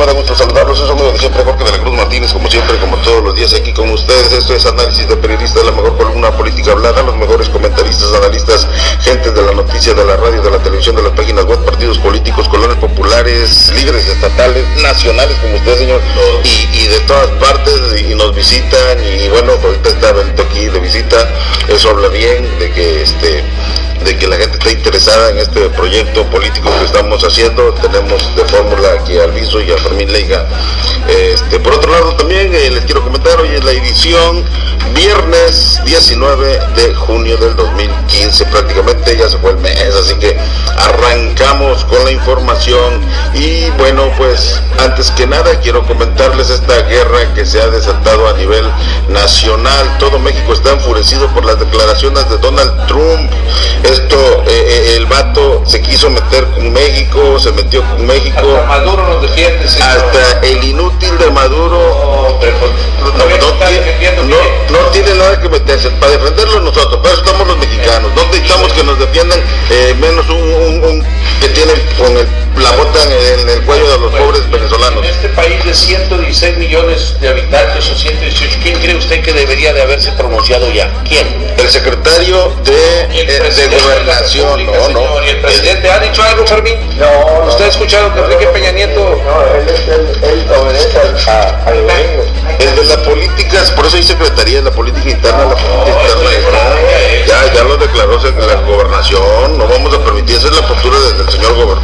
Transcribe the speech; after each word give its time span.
me 0.00 0.06
da 0.06 0.12
gusto 0.12 0.34
saludarlos. 0.34 0.80
Es 0.80 0.88
amigo 0.88 1.12
de 1.12 1.18
siempre, 1.18 1.44
Jorge 1.44 1.64
de 1.64 1.72
la 1.72 1.78
Cruz 1.78 1.94
Martínez, 1.94 2.32
como 2.32 2.50
siempre, 2.50 2.78
como 2.78 2.96
todos 2.98 3.22
los 3.22 3.34
días 3.34 3.52
aquí 3.52 3.70
con 3.72 3.90
ustedes. 3.90 4.32
Esto 4.32 4.54
es 4.54 4.64
análisis 4.64 5.06
de 5.06 5.16
periodistas, 5.16 5.62
la 5.62 5.72
mejor 5.72 5.96
columna 5.98 6.30
política 6.30 6.72
hablada, 6.72 7.02
los 7.02 7.16
mejores 7.16 7.50
comentaristas, 7.50 8.10
analistas, 8.14 8.66
gente 9.02 9.30
de 9.30 9.42
la 9.42 9.52
noticia, 9.52 9.92
de 9.92 10.04
la 10.04 10.16
radio, 10.16 10.40
de 10.40 10.50
la 10.50 10.58
televisión, 10.58 10.96
de 10.96 11.02
las 11.02 11.12
páginas 11.12 11.44
web, 11.44 11.62
partidos 11.66 11.98
políticos, 11.98 12.48
colonias 12.48 12.78
populares, 12.78 13.70
líderes 13.74 14.08
estatales, 14.08 14.64
nacionales, 14.82 15.36
como 15.38 15.56
usted, 15.56 15.78
señor, 15.78 16.00
y, 16.44 16.78
y 16.78 16.86
de 16.86 17.00
todas 17.00 17.28
partes, 17.32 18.00
y 18.00 18.14
nos 18.14 18.34
visitan. 18.34 18.98
Y 19.04 19.28
bueno, 19.28 19.52
ahorita 19.62 19.90
está 19.90 20.12
Benito 20.12 20.42
aquí 20.42 20.66
de 20.66 20.80
visita. 20.80 21.28
Eso 21.68 21.90
habla 21.90 22.08
bien 22.08 22.58
de 22.58 22.70
que 22.72 23.02
este 23.02 23.44
de 24.04 24.16
que 24.16 24.26
la 24.26 24.36
gente 24.36 24.58
está 24.58 24.70
interesada 24.70 25.30
en 25.30 25.38
este 25.38 25.68
proyecto 25.70 26.24
político 26.26 26.70
que 26.78 26.84
estamos 26.84 27.22
haciendo. 27.22 27.72
Tenemos 27.74 28.34
de 28.34 28.44
fórmula 28.44 28.92
aquí 29.00 29.18
a 29.18 29.24
Alviso 29.24 29.60
y 29.60 29.70
a 29.72 29.78
Fermín 29.78 30.12
Leiga. 30.12 30.46
Este, 31.08 31.58
por 31.60 31.74
otro 31.74 31.90
lado, 31.90 32.14
también 32.16 32.54
eh, 32.54 32.70
les 32.70 32.84
quiero 32.84 33.02
comentar, 33.02 33.40
hoy 33.40 33.50
es 33.54 33.64
la 33.64 33.72
edición 33.72 34.44
viernes 34.94 35.80
19 35.84 36.60
de 36.76 36.94
junio 36.94 37.36
del 37.36 37.54
2015, 37.56 38.46
prácticamente 38.60 39.16
ya 39.16 39.28
se 39.28 39.38
fue 39.38 39.52
el 39.52 39.56
mes, 39.58 39.94
así 39.94 40.14
que 40.16 40.36
arrancamos 40.76 41.84
con 41.86 42.04
la 42.04 42.10
información 42.10 43.00
y 43.34 43.70
bueno, 43.70 44.12
pues 44.18 44.60
antes 44.78 45.10
que 45.12 45.26
nada 45.26 45.58
quiero 45.60 45.86
comentarles 45.86 46.50
esta 46.50 46.82
guerra 46.82 47.32
que 47.34 47.46
se 47.46 47.60
ha 47.60 47.68
desatado 47.68 48.28
a 48.28 48.34
nivel 48.34 48.70
nacional. 49.08 49.96
Todo 49.98 50.18
México 50.18 50.52
está 50.52 50.72
enfurecido 50.72 51.26
por 51.28 51.44
las 51.44 51.58
declaraciones 51.58 52.28
de 52.28 52.36
Donald 52.38 52.86
Trump 52.86 53.30
esto, 53.82 54.16
eh, 54.46 54.48
eh, 54.48 54.96
el 54.96 55.06
vato 55.06 55.62
se 55.64 55.80
quiso 55.80 56.10
meter 56.10 56.44
con 56.50 56.70
México, 56.72 57.38
se 57.38 57.50
metió 57.52 57.82
con 57.82 58.06
México. 58.06 58.38
Hasta 58.56 58.66
Maduro 58.66 59.06
nos 59.08 59.22
defiende, 59.22 59.68
señor. 59.68 59.88
Hasta 59.88 60.40
el 60.46 60.62
inútil 60.62 61.16
de 61.18 61.30
Maduro. 61.30 61.78
No, 62.30 62.38
pero 62.40 62.56
no, 63.38 63.54
tiene, 64.92 65.12
no- 65.12 65.14
nada 65.20 65.40
que 65.40 65.48
meterse, 65.48 65.90
para 65.92 66.12
defenderlo 66.12 66.60
nosotros, 66.60 67.00
eso 67.04 67.20
estamos 67.22 67.46
los 67.46 67.56
mexicanos, 67.58 68.10
no 68.14 68.22
necesitamos 68.50 68.72
que 68.72 68.84
nos 68.84 68.98
defiendan 68.98 69.38
eh, 69.70 69.94
menos 70.00 70.28
un, 70.28 70.82
un- 70.84 71.04
que 71.40 71.48
tiene 71.48 71.72
con 71.98 72.16
el- 72.16 72.26
la 72.56 72.70
bota 72.72 73.02
en 73.04 73.12
el, 73.12 73.40
en 73.40 73.48
el 73.48 73.62
cuello 73.62 73.84
de 73.90 73.98
los 73.98 74.10
Bueno, 74.10 74.26
pobres 74.26 74.50
venezolanos. 74.50 75.04
En 75.04 75.10
este 75.10 75.28
país 75.30 75.64
de 75.64 75.74
116 75.74 76.56
millones 76.58 77.16
de 77.20 77.28
habitantes 77.28 77.88
o 77.90 77.94
118, 77.96 78.58
¿quién 78.62 78.78
cree 78.80 78.96
usted 78.96 79.22
que 79.22 79.32
debería 79.32 79.72
de 79.72 79.82
haberse 79.82 80.12
pronunciado 80.12 80.70
ya? 80.70 80.90
¿Quién? 81.08 81.26
El 81.56 81.68
secretario 81.70 82.52
de, 82.64 83.04
El 83.04 83.12
eh, 83.12 83.24
de 83.32 83.38
presidente 83.40 83.76
de 83.76 83.82
gobernación, 83.82 84.46
República, 84.58 84.72
no, 84.72 84.78
no. 84.78 84.86
señor. 84.86 85.24
¿Y 85.24 85.28
el 85.30 85.40
presidente 85.40 85.90
ha 85.90 85.98
dicho 86.00 86.22
algo, 86.22 86.46
Fermín? 86.46 86.74
No. 86.98 87.44
¿Usted 87.48 87.64
ha 87.64 87.68
escuchado 87.68 88.12
que 88.14 88.20
Enrique 88.20 88.46
Peña 88.48 88.72
Nieto... 88.72 89.00
No, 89.24 89.56
él, 89.56 89.68
es 89.68 89.80
el- 89.88 90.24
él 90.24 90.46
obedece 90.60 90.98
al, 90.98 91.82
gobierno. 91.82 92.22
El 92.58 92.76
de 92.76 92.84
la 92.84 93.02
política, 93.02 93.62
por 93.76 93.86
eso 93.86 93.96
hay 93.96 94.02
secretaría 94.02 94.58
de 94.58 94.64
la 94.64 94.70
política 94.70 95.08
interna, 95.08 95.44
la 95.44 95.54
política 95.56 96.02
externa. 96.04 97.26
ya- 97.26 97.54
Ya, 97.54 97.62
lo 97.64 97.76
declaró 97.76 98.18
la 98.20 98.54
gobernación, 98.62 99.58
no 99.58 99.66
vamos 99.66 99.94
a 99.94 99.98
permitir, 100.04 100.36
esa 100.36 100.48
es 100.48 100.56
la 100.56 100.66
postura 100.66 100.98
del 100.98 101.30
señor 101.30 101.54
gober- 101.56 101.80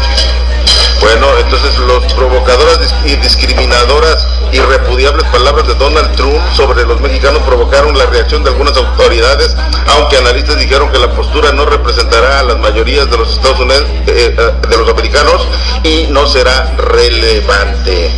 presidente. 0.00 0.63
Bueno, 1.04 1.26
entonces 1.38 1.76
los 1.80 2.10
provocadoras 2.14 2.78
y 3.04 3.14
discriminadoras 3.16 4.26
y 4.52 4.58
repudiables 4.58 5.24
palabras 5.28 5.66
de 5.68 5.74
Donald 5.74 6.16
Trump 6.16 6.38
sobre 6.56 6.84
los 6.86 6.98
mexicanos 7.00 7.42
provocaron 7.42 7.96
la 7.96 8.06
reacción 8.06 8.42
de 8.42 8.48
algunas 8.50 8.74
autoridades, 8.76 9.54
aunque 9.88 10.16
analistas 10.16 10.58
dijeron 10.58 10.90
que 10.90 10.98
la 10.98 11.10
postura 11.10 11.52
no 11.52 11.66
representará 11.66 12.40
a 12.40 12.42
las 12.44 12.58
mayorías 12.58 13.10
de 13.10 13.18
los 13.18 13.30
Estados 13.34 13.60
Unidos, 13.60 13.84
eh, 14.06 14.34
eh, 14.38 14.52
de 14.68 14.76
los 14.78 14.88
americanos, 14.88 15.46
y 15.82 16.06
no 16.08 16.26
será 16.26 16.74
relevante. 16.78 18.10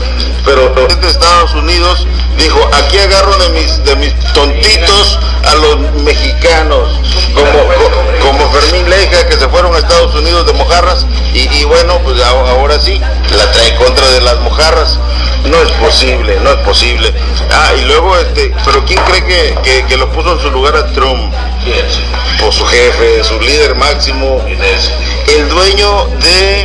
Pero 0.45 0.67
el 0.67 0.71
presidente 0.73 1.07
de 1.07 1.13
Estados 1.13 1.55
Unidos 1.55 2.07
dijo, 2.39 2.61
aquí 2.73 2.99
agarro 2.99 3.37
de 3.39 3.49
mis, 3.49 3.83
de 3.85 3.97
mis 3.97 4.15
tontitos 4.33 5.19
a 5.45 5.55
los 5.57 5.79
mexicanos, 6.05 6.89
como, 7.35 7.51
co- 7.51 8.27
como 8.29 8.53
Fermín 8.53 8.89
Leija, 8.89 9.27
que 9.27 9.37
se 9.37 9.49
fueron 9.49 9.75
a 9.75 9.79
Estados 9.79 10.15
Unidos 10.15 10.47
de 10.47 10.53
mojarras, 10.53 11.05
y, 11.35 11.65
bueno, 11.65 11.99
pues 12.05 12.21
a- 12.23 12.33
ahora 12.77 12.85
sí, 12.85 13.01
la 13.37 13.53
trae 13.53 13.75
contra 13.77 14.07
de 14.11 14.21
las 14.21 14.39
mojarras. 14.41 14.99
No 15.45 15.63
es 15.63 15.71
posible, 15.73 16.39
no 16.43 16.51
es 16.51 16.57
posible. 16.59 17.13
Ah, 17.53 17.73
y 17.79 17.83
luego, 17.85 18.17
este, 18.19 18.53
pero 18.65 18.85
¿quién 18.85 19.01
cree 19.05 19.25
que, 19.25 19.55
que- 19.63 19.85
que 19.87 19.97
lo 19.97 20.11
puso 20.13 20.33
en 20.33 20.41
su 20.41 20.51
lugar 20.51 20.77
a 20.77 20.87
Trump? 20.93 21.33
¿Quién? 21.65 21.85
Por 22.41 22.53
su 22.53 22.65
jefe, 22.67 23.23
su 23.25 23.41
líder 23.41 23.75
máximo, 23.77 24.45
el 25.29 25.49
dueño 25.49 26.07
de 26.21 26.63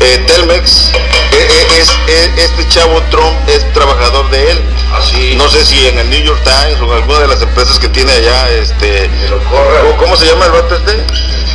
eh, 0.00 0.18
Telmex, 0.26 0.90
eh, 0.92 0.96
eh, 1.32 1.66
es, 1.80 1.90
este 2.36 2.68
chavo 2.68 3.00
Trump 3.10 3.34
es 3.48 3.72
trabajador 3.72 4.28
de 4.30 4.50
él. 4.52 4.60
Así. 4.94 5.34
No 5.36 5.48
sé 5.48 5.64
si 5.64 5.86
en 5.86 5.98
el 5.98 6.08
New 6.10 6.22
York 6.22 6.40
Times 6.44 6.80
o 6.80 6.84
en 6.84 6.92
alguna 7.02 7.20
de 7.20 7.28
las 7.28 7.42
empresas 7.42 7.78
que 7.78 7.88
tiene 7.88 8.12
allá, 8.12 8.48
este, 8.50 9.08
lo 9.30 9.38
corra. 9.44 9.80
¿cómo, 9.82 9.96
cómo 9.96 10.16
se 10.16 10.26
llama 10.26 10.46
el 10.46 10.52
vato 10.52 10.76
este? 10.76 11.04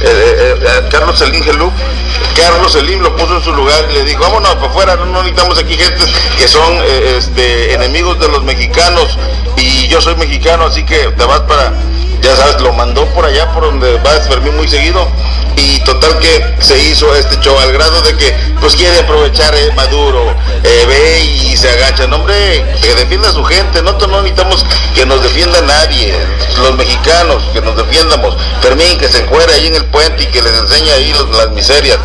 Eh, 0.01 0.05
eh, 0.05 0.55
eh, 0.61 0.87
Carlos 0.89 1.19
Selim 1.19 1.43
Gelú. 1.43 1.71
Carlos 2.35 2.71
Selim 2.71 3.01
lo 3.01 3.15
puso 3.15 3.35
en 3.35 3.43
su 3.43 3.51
lugar 3.51 3.85
y 3.89 3.93
le 3.95 4.03
dijo, 4.05 4.21
vámonos 4.21 4.55
para 4.55 4.67
afuera, 4.67 4.95
no, 4.95 5.05
no 5.05 5.23
necesitamos 5.23 5.57
aquí 5.57 5.75
gente 5.75 6.05
que 6.37 6.47
son 6.47 6.81
este, 7.17 7.73
enemigos 7.73 8.19
de 8.19 8.29
los 8.29 8.43
mexicanos 8.43 9.17
y 9.57 9.87
yo 9.89 9.99
soy 9.99 10.15
mexicano, 10.15 10.65
así 10.65 10.83
que 10.85 10.95
te 10.95 11.25
vas 11.25 11.41
para, 11.41 11.73
ya 12.21 12.35
sabes, 12.35 12.59
lo 12.61 12.73
mandó 12.73 13.05
por 13.07 13.25
allá 13.25 13.51
por 13.53 13.63
donde 13.63 13.93
va 13.99 14.11
Fermín 14.27 14.55
muy 14.55 14.67
seguido 14.67 15.07
y 15.55 15.79
total 15.81 16.17
que 16.19 16.43
se 16.59 16.77
hizo 16.79 17.13
este 17.15 17.39
show 17.39 17.57
al 17.59 17.71
grado 17.71 18.01
de 18.01 18.15
que 18.15 18.33
pues 18.59 18.75
quiere 18.75 18.99
aprovechar 18.99 19.53
eh, 19.55 19.71
Maduro, 19.75 20.33
eh, 20.63 20.85
ve 20.87 21.19
y 21.21 21.57
se 21.57 21.69
agacha, 21.69 22.07
no 22.07 22.17
hombre, 22.17 22.63
que 22.81 22.95
defienda 22.95 23.29
a 23.29 23.33
su 23.33 23.43
gente, 23.43 23.81
no, 23.81 23.93
no 23.93 24.21
necesitamos 24.21 24.65
que 24.95 25.05
nos 25.05 25.21
defienda 25.23 25.61
nadie, 25.61 26.13
los 26.61 26.75
mexicanos, 26.75 27.43
que 27.53 27.61
nos 27.61 27.75
defiendamos, 27.75 28.35
Fermín 28.61 28.97
que 28.97 29.07
se 29.07 29.19
encuera 29.19 29.53
ahí 29.53 29.67
en 29.67 29.75
el 29.75 29.85
puente 29.85 30.23
y 30.23 30.27
que 30.27 30.41
les 30.41 30.53
enseña 30.57 30.93
ahí 30.93 31.13
los- 31.13 31.29
las 31.35 31.49
miserias, 31.51 31.97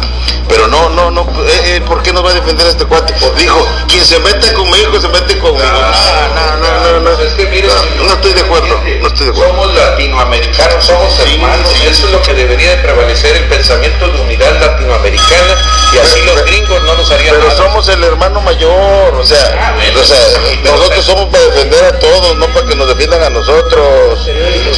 pero 0.49 0.67
no, 0.69 0.89
no, 0.91 1.11
no, 1.11 1.23
eh, 1.47 1.77
eh, 1.77 1.81
¿por 1.87 2.03
qué 2.03 2.13
nos 2.13 2.25
va 2.25 2.31
a 2.31 2.35
defender 2.35 2.67
este 2.67 2.85
cuate? 2.85 3.15
Dijo, 3.37 3.67
quien 3.89 4.05
se 4.05 4.19
mete 4.21 4.53
con 4.53 4.69
México 4.71 5.01
se 5.01 5.09
mete 5.09 5.39
conmigo, 5.39 5.65
no, 5.65 6.35
no, 6.35 6.57
no, 6.57 7.01
no, 7.01 7.11
no, 7.11 7.17
Pues 7.17 7.51
mire, 7.51 7.69
no, 7.69 7.75
señor, 7.81 8.07
no 8.07 8.13
estoy 8.15 8.33
de 8.33 8.41
acuerdo, 8.41 8.81
no 9.01 9.07
estoy 9.09 9.27
de 9.27 9.33
acuerdo. 9.33 9.53
Somos 9.55 9.75
latinoamericanos, 10.09 10.85
somos 10.85 11.19
hermanos, 11.21 11.69
sí, 11.73 11.83
y 11.85 11.87
eso 11.89 12.07
es 12.07 12.13
lo 12.13 12.23
que 12.23 12.35
debería 12.35 12.71
de 12.71 12.77
prevalecer, 12.83 13.37
el 13.37 13.45
pensamiento 13.45 14.09
de 14.09 14.21
unidad 14.21 14.61
latinoamericana, 14.61 15.55
y 15.95 15.99
así 15.99 16.21
Pero- 16.21 16.35
los 16.37 16.45
gringos 16.47 16.83
no 16.83 16.95
nos 16.97 17.11
harían 17.11 17.37
Pero 17.37 17.51
somos 17.57 17.89
el 17.89 18.05
hermano 18.05 18.41
mayor, 18.41 19.15
o 19.15 19.25
sea, 19.25 19.39
Ah, 19.59 19.73
bueno, 19.75 20.01
o 20.01 20.05
sea, 20.05 20.17
sí, 20.17 20.59
pero- 20.63 20.77
nosotros 20.77 21.05
somos 21.05 21.27
para 21.27 21.45
defender 21.45 21.85
a 21.85 21.99
todos, 21.99 22.37
no 22.37 22.47
para 22.49 22.67
que 22.67 22.75
nos 22.77 22.89
defiendan 22.89 23.23
a 23.23 23.31
nosotros. 23.31 24.29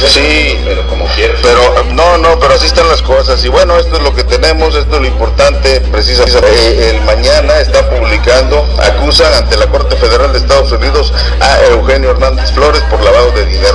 Sí, 0.07 0.59
pero 0.65 0.87
como 0.87 1.05
quieras. 1.15 1.39
pero 1.41 1.83
no, 1.91 2.17
no, 2.17 2.39
pero 2.39 2.53
así 2.53 2.67
están 2.67 2.87
las 2.87 3.01
cosas. 3.01 3.43
Y 3.43 3.49
bueno, 3.49 3.77
esto 3.77 3.97
es 3.97 4.03
lo 4.03 4.13
que 4.15 4.23
tenemos, 4.23 4.75
esto 4.75 4.95
es 4.95 5.01
lo 5.01 5.07
importante. 5.07 5.81
Precisamente 5.91 6.39
eh, 6.49 6.89
el 6.91 7.01
mañana 7.01 7.59
está 7.59 7.89
publicando, 7.89 8.65
acusan 8.81 9.33
ante 9.33 9.57
la 9.57 9.67
Corte 9.67 9.95
Federal 9.97 10.31
de 10.31 10.39
Estados 10.39 10.71
Unidos 10.71 11.11
a 11.39 11.59
Eugenio 11.65 12.11
Hernández 12.11 12.51
Flores 12.51 12.81
por 12.89 13.01
lavado 13.03 13.31
de 13.31 13.45
dinero. 13.45 13.66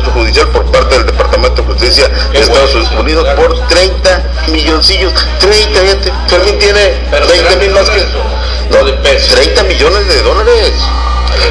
Proceso 0.00 0.10
judicial 0.12 0.48
por 0.48 0.64
parte 0.70 0.96
del 0.96 1.06
Departamento 1.06 1.62
de 1.62 1.68
Justicia 1.68 2.08
de 2.32 2.40
Estados 2.40 2.74
Unidos 2.98 3.26
por 3.36 3.68
30 3.68 4.22
milloncillos. 4.48 5.12
30, 5.40 5.80
gente. 5.80 6.12
Fermín 6.28 6.58
tiene 6.58 6.94
Pero 7.10 7.26
20 7.26 7.44
serán 7.44 7.58
mil 7.58 7.70
más 7.70 7.90
que. 7.90 8.00
dólares 8.00 8.14
o- 8.72 8.78
o 8.80 8.84
de 8.84 8.92
pesos. 8.94 9.28
30 9.34 9.62
millones 9.64 10.08
de 10.08 10.22
dólares. 10.22 10.72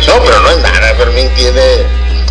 No, 0.08 0.24
pero 0.24 0.40
no 0.42 0.50
es 0.52 0.58
nada. 0.60 0.94
Fermín 0.98 1.30
tiene 1.36 1.62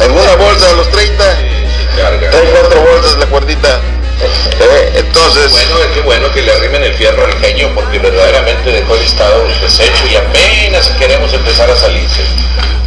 en 0.01 0.11
una 0.13 0.37
bolsa 0.37 0.73
los 0.73 0.91
30. 0.91 1.25
Sí, 1.35 2.01
carga. 2.01 2.31
Trae 2.31 2.45
cuatro 2.51 2.81
bolsas 2.81 3.19
la 3.19 3.27
cuerdita. 3.27 3.81
Eh, 4.19 4.93
entonces, 4.95 5.51
Bueno, 5.51 5.77
qué 5.93 6.01
bueno 6.01 6.33
que 6.33 6.41
le 6.41 6.51
arrimen 6.53 6.83
el 6.83 6.95
fierro 6.95 7.23
al 7.27 7.35
genio 7.39 7.71
porque 7.75 7.99
verdaderamente 7.99 8.71
dejó 8.73 8.95
el 8.95 9.03
estado 9.03 9.45
deshecho 9.61 10.07
y 10.11 10.17
apenas 10.17 10.89
queremos 10.99 11.31
empezar 11.35 11.71
a 11.71 11.77
salirse. 11.77 12.23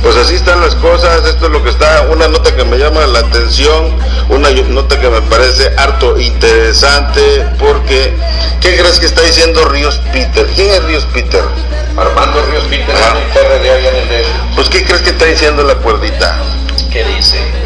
Pues 0.01 0.16
así 0.16 0.36
están 0.36 0.62
las 0.62 0.75
cosas. 0.75 1.25
Esto 1.25 1.46
es 1.48 1.51
lo 1.51 1.63
que 1.63 1.69
está. 1.69 2.07
Una 2.10 2.28
nota 2.28 2.56
que 2.56 2.63
me 2.63 2.78
llama 2.78 3.06
la 3.07 3.19
atención. 3.19 3.96
Una 4.30 4.50
nota 4.51 5.00
que 5.00 5.10
me 5.10 5.22
parece 5.22 5.72
harto 5.78 6.19
interesante. 6.19 7.46
Porque, 7.57 8.16
¿qué 8.62 8.78
crees 8.78 9.00
que 9.00 9.06
está 9.06 9.22
diciendo 9.22 9.66
Ríos 9.66 10.00
Peter? 10.12 10.48
¿Quién 10.56 10.69
es 10.72 10.84
Ríos 10.84 11.06
Peter? 11.13 11.44
Armando 11.98 12.42
Ríos 12.46 12.63
Peter, 12.69 12.96
Ajá. 12.96 13.16
un 13.18 13.34
PRD 13.34 13.72
allá 13.72 13.90
en 14.01 14.12
el. 14.12 14.25
Pues, 14.56 14.69
¿qué 14.69 14.84
crees 14.86 15.01
que 15.01 15.10
está 15.10 15.25
diciendo 15.25 15.63
la 15.63 15.75
cuerdita? 15.75 16.38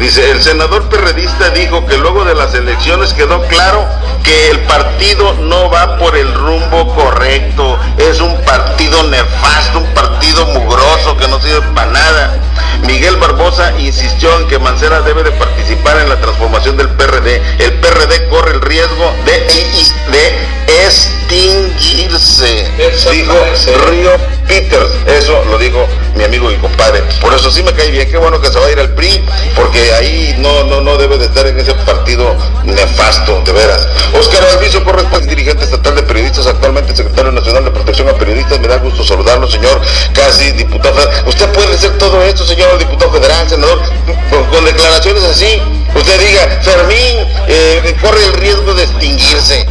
El 0.04 0.42
senador 0.42 0.90
perredista 0.90 1.48
dijo 1.48 1.86
que 1.86 1.96
luego 1.96 2.26
de 2.26 2.34
las 2.34 2.52
elecciones 2.52 3.14
quedó 3.14 3.40
claro 3.44 3.88
que 4.22 4.50
el 4.50 4.60
partido 4.64 5.32
no 5.32 5.70
va 5.70 5.96
por 5.96 6.14
el 6.14 6.30
rumbo 6.34 6.94
correcto. 6.94 7.78
Es 7.96 8.20
un 8.20 8.36
partido 8.42 9.02
nefasto, 9.04 9.78
un 9.78 9.94
partido 9.94 10.44
mugroso 10.48 11.16
que 11.16 11.26
no 11.26 11.40
sirve 11.40 11.62
para 11.74 11.90
nada. 11.90 12.38
Miguel 12.86 13.16
Barbosa 13.16 13.72
insistió 13.78 14.38
en 14.38 14.46
que 14.48 14.58
Mancera 14.58 15.00
debe 15.02 15.22
de 15.22 15.32
participar 15.32 15.98
en 15.98 16.08
la 16.08 16.20
transformación 16.20 16.76
del 16.76 16.88
PRD. 16.90 17.42
El 17.58 17.72
PRD 17.80 18.28
corre 18.28 18.52
el 18.52 18.60
riesgo 18.60 19.12
de, 19.24 19.32
de 20.10 20.32
extinguirse, 20.86 22.66
dijo 23.10 23.34
Río 23.88 24.10
Peters. 24.46 24.90
Eso 25.06 25.42
lo 25.50 25.58
dijo 25.58 25.86
mi 26.14 26.24
amigo 26.24 26.50
y 26.50 26.56
compadre. 26.56 27.02
Por 27.20 27.32
eso 27.34 27.50
sí 27.50 27.62
me 27.62 27.72
cae 27.72 27.90
bien. 27.90 28.10
Qué 28.10 28.16
bueno 28.18 28.40
que 28.40 28.48
se 28.48 28.58
va 28.58 28.66
a 28.66 28.70
ir 28.70 28.78
al 28.78 28.94
PRI, 28.94 29.24
porque 29.56 29.92
ahí 29.94 30.34
no, 30.38 30.64
no, 30.64 30.80
no 30.80 30.96
debe 30.96 31.18
de 31.18 31.26
estar 31.26 31.46
en 31.46 31.58
ese 31.58 31.74
partido 31.74 32.36
nefasto, 32.64 33.42
de 33.44 33.52
veras. 33.52 33.86
Oscar 34.18 34.44
Alviso 34.52 34.84
corresponde 34.84 35.26
dirigente 35.26 35.64
estatal 35.64 35.96
de 35.96 36.02
periodistas, 36.02 36.46
actualmente 36.46 36.94
secretario 36.94 37.32
nacional 37.32 37.64
de 37.64 37.70
protección 37.70 38.08
a 38.08 38.12
periodistas. 38.14 38.60
Me 38.60 38.68
da 38.68 38.76
gusto 38.76 39.04
saludarlo, 39.04 39.50
señor 39.50 39.80
casi 40.12 40.52
diputado. 40.52 40.98
Usted 41.26 41.50
puede 41.52 41.74
hacer 41.74 41.96
todo 41.98 42.22
esto, 42.22 42.44
señor 42.44 42.73
diputado 42.78 43.12
federal, 43.12 43.48
senador, 43.48 43.80
con, 44.50 44.64
declaraciones 44.64 45.22
así. 45.24 45.60
Usted 45.94 46.20
diga, 46.20 46.60
Fermín 46.62 47.26
eh, 47.48 47.96
corre 48.00 48.24
el 48.26 48.32
riesgo 48.34 48.74
de 48.74 48.84
extinguirse. 48.84 49.66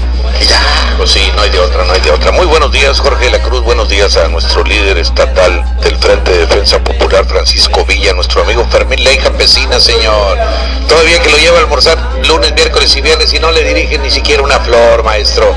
Ya, 0.48 0.96
pues 0.98 1.12
sí, 1.12 1.32
no 1.36 1.42
hay 1.42 1.50
otra, 1.74 1.86
no 1.86 1.94
hay 1.94 2.02
de 2.02 2.12
otra. 2.12 2.32
Muy 2.32 2.46
buenos 2.46 2.72
días, 2.72 3.00
Jorge 3.00 3.26
de 3.26 3.32
la 3.32 3.40
Cruz. 3.40 3.62
Buenos 3.64 3.90
días 3.90 4.16
a 4.18 4.28
nuestro 4.28 4.64
líder 4.64 4.98
estatal 4.98 5.64
del 5.82 5.98
Frente 5.98 6.32
de 6.32 6.38
Defensa 6.46 6.80
Popular, 6.84 7.26
Francisco 7.26 7.84
Villa, 7.86 8.14
nuestro 8.14 8.42
amigo 8.44 8.66
Fermín 8.70 9.04
Ley 9.04 9.18
Campesina, 9.18 9.80
señor. 9.80 10.38
Todavía 10.88 11.22
que 11.22 11.30
lo 11.30 11.38
lleva 11.38 11.58
a 11.58 11.62
almorzar 11.62 11.98
lunes, 12.28 12.54
miércoles 12.54 12.96
y 12.96 13.02
viernes 13.02 13.34
y 13.34 13.40
no 13.40 13.52
le 13.52 13.64
dirige 13.64 13.98
ni 14.00 14.12
siquiera 14.12 14.44
una 14.44 14.60
flor, 14.60 15.04
maestro. 15.04 15.56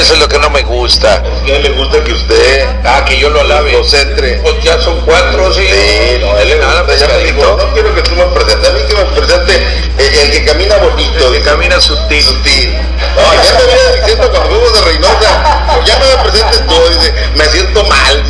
Eso 0.00 0.14
es 0.14 0.18
lo 0.20 0.28
que 0.28 0.38
no 0.38 0.50
me 0.50 0.62
gusta. 0.62 1.22
¿Qué 1.44 1.58
le 1.58 1.70
gusta 1.70 2.02
que 2.04 2.12
usted 2.12 2.66
Ah, 2.84 3.04
que 3.04 3.18
yo 3.18 3.30
lo 3.30 3.40
alabe. 3.40 3.72
lo 3.72 3.84
centre? 3.84 4.38
Pues 4.42 4.62
ya 4.62 4.78
son 4.80 5.00
cuatro, 5.00 5.52
sí. 5.52 5.62
Sí, 5.62 6.18
no, 6.20 6.36
él 6.38 6.58
Nada, 6.60 6.82
gusta, 6.82 6.96
ya 6.96 7.08
no 7.08 7.72
quiero 7.72 7.94
que 7.94 8.02
tú 8.02 8.12
me 8.14 8.24
presentes, 8.26 8.68
a 8.68 8.72
mí 8.72 8.80
que 8.88 8.94
me 8.94 9.04
presente 9.04 9.66
el, 9.98 10.14
el 10.14 10.30
que 10.30 10.44
camina 10.44 10.76
bonito, 10.76 11.26
El 11.26 11.32
que 11.38 11.42
camina 11.42 11.80
sutil. 11.80 12.22
sutil. 12.22 12.74
No, 13.16 13.34
ya 13.42 13.54
me 13.58 14.00
diciendo 14.00 14.30
cuando 14.30 14.50
fuimos 14.50 14.72
de 14.74 14.80
Reynosa, 14.82 15.39
ya 15.86 15.98
no 15.98 16.04
me 16.06 16.30
presentes 16.30 16.66
tú, 16.66 16.74
dice, 16.88 17.14
me 17.36 17.44
siento 17.46 17.84
mal. 17.84 18.24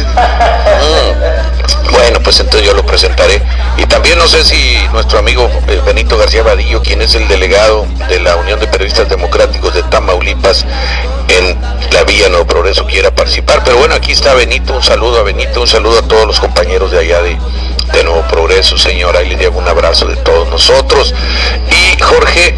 Bueno, 1.90 2.20
pues 2.20 2.40
entonces 2.40 2.66
yo 2.66 2.74
lo 2.74 2.84
presentaré. 2.84 3.42
Y 3.76 3.84
también 3.86 4.18
no 4.18 4.28
sé 4.28 4.44
si 4.44 4.76
nuestro 4.92 5.18
amigo 5.18 5.50
eh, 5.68 5.80
Benito 5.84 6.16
García 6.16 6.42
Vadillo, 6.42 6.82
quien 6.82 7.02
es 7.02 7.14
el 7.14 7.26
delegado 7.28 7.86
de 8.08 8.20
la 8.20 8.36
Unión 8.36 8.60
de 8.60 8.66
Periodistas 8.66 9.08
Democráticos 9.08 9.74
de 9.74 9.82
Tamaulipas 9.84 10.64
en 11.28 11.56
la 11.92 12.04
Villa 12.04 12.28
Nuevo 12.28 12.46
Progreso, 12.46 12.86
quiera 12.86 13.10
participar. 13.10 13.62
Pero 13.64 13.78
bueno, 13.78 13.94
aquí 13.94 14.12
está 14.12 14.34
Benito, 14.34 14.74
un 14.74 14.82
saludo 14.82 15.20
a 15.20 15.22
Benito, 15.22 15.60
un 15.60 15.68
saludo 15.68 15.98
a 15.98 16.02
todos 16.02 16.26
los 16.26 16.40
compañeros 16.40 16.90
de 16.90 16.98
allá 16.98 17.22
de, 17.22 17.38
Nuevo 18.04 18.22
Progreso, 18.28 18.78
señor. 18.78 19.16
Ahí 19.16 19.28
les 19.28 19.38
llevo 19.38 19.58
un 19.58 19.68
abrazo 19.68 20.06
de 20.06 20.16
todos 20.16 20.48
nosotros. 20.48 21.14
Y 21.70 22.00
Jorge, 22.00 22.54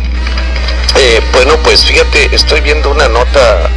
eh, 0.97 1.21
bueno, 1.33 1.57
pues 1.65 1.85
fíjate, 1.85 2.35
estoy 2.35 2.61
viendo 2.61 2.91
una 2.91 3.09
nota 3.09 3.69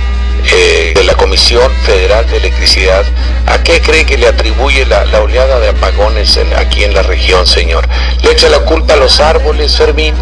eh, 0.51 0.93
de 0.95 1.03
la 1.03 1.15
Comisión 1.15 1.71
Federal 1.85 2.29
de 2.29 2.37
Electricidad. 2.37 3.03
¿A 3.47 3.63
qué 3.63 3.81
cree 3.81 4.05
que 4.05 4.17
le 4.17 4.27
atribuye 4.27 4.85
la, 4.85 5.03
oleada 5.19 5.59
de 5.59 5.69
apagones 5.69 6.39
aquí 6.57 6.83
en 6.83 6.93
la 6.93 7.01
región, 7.01 7.45
señor? 7.45 7.87
Le 8.21 8.31
echa 8.31 8.49
la 8.49 8.59
culpa 8.59 8.93
a 8.93 8.97
los 8.97 9.19
árboles, 9.19 9.77
Fermín. 9.77 10.15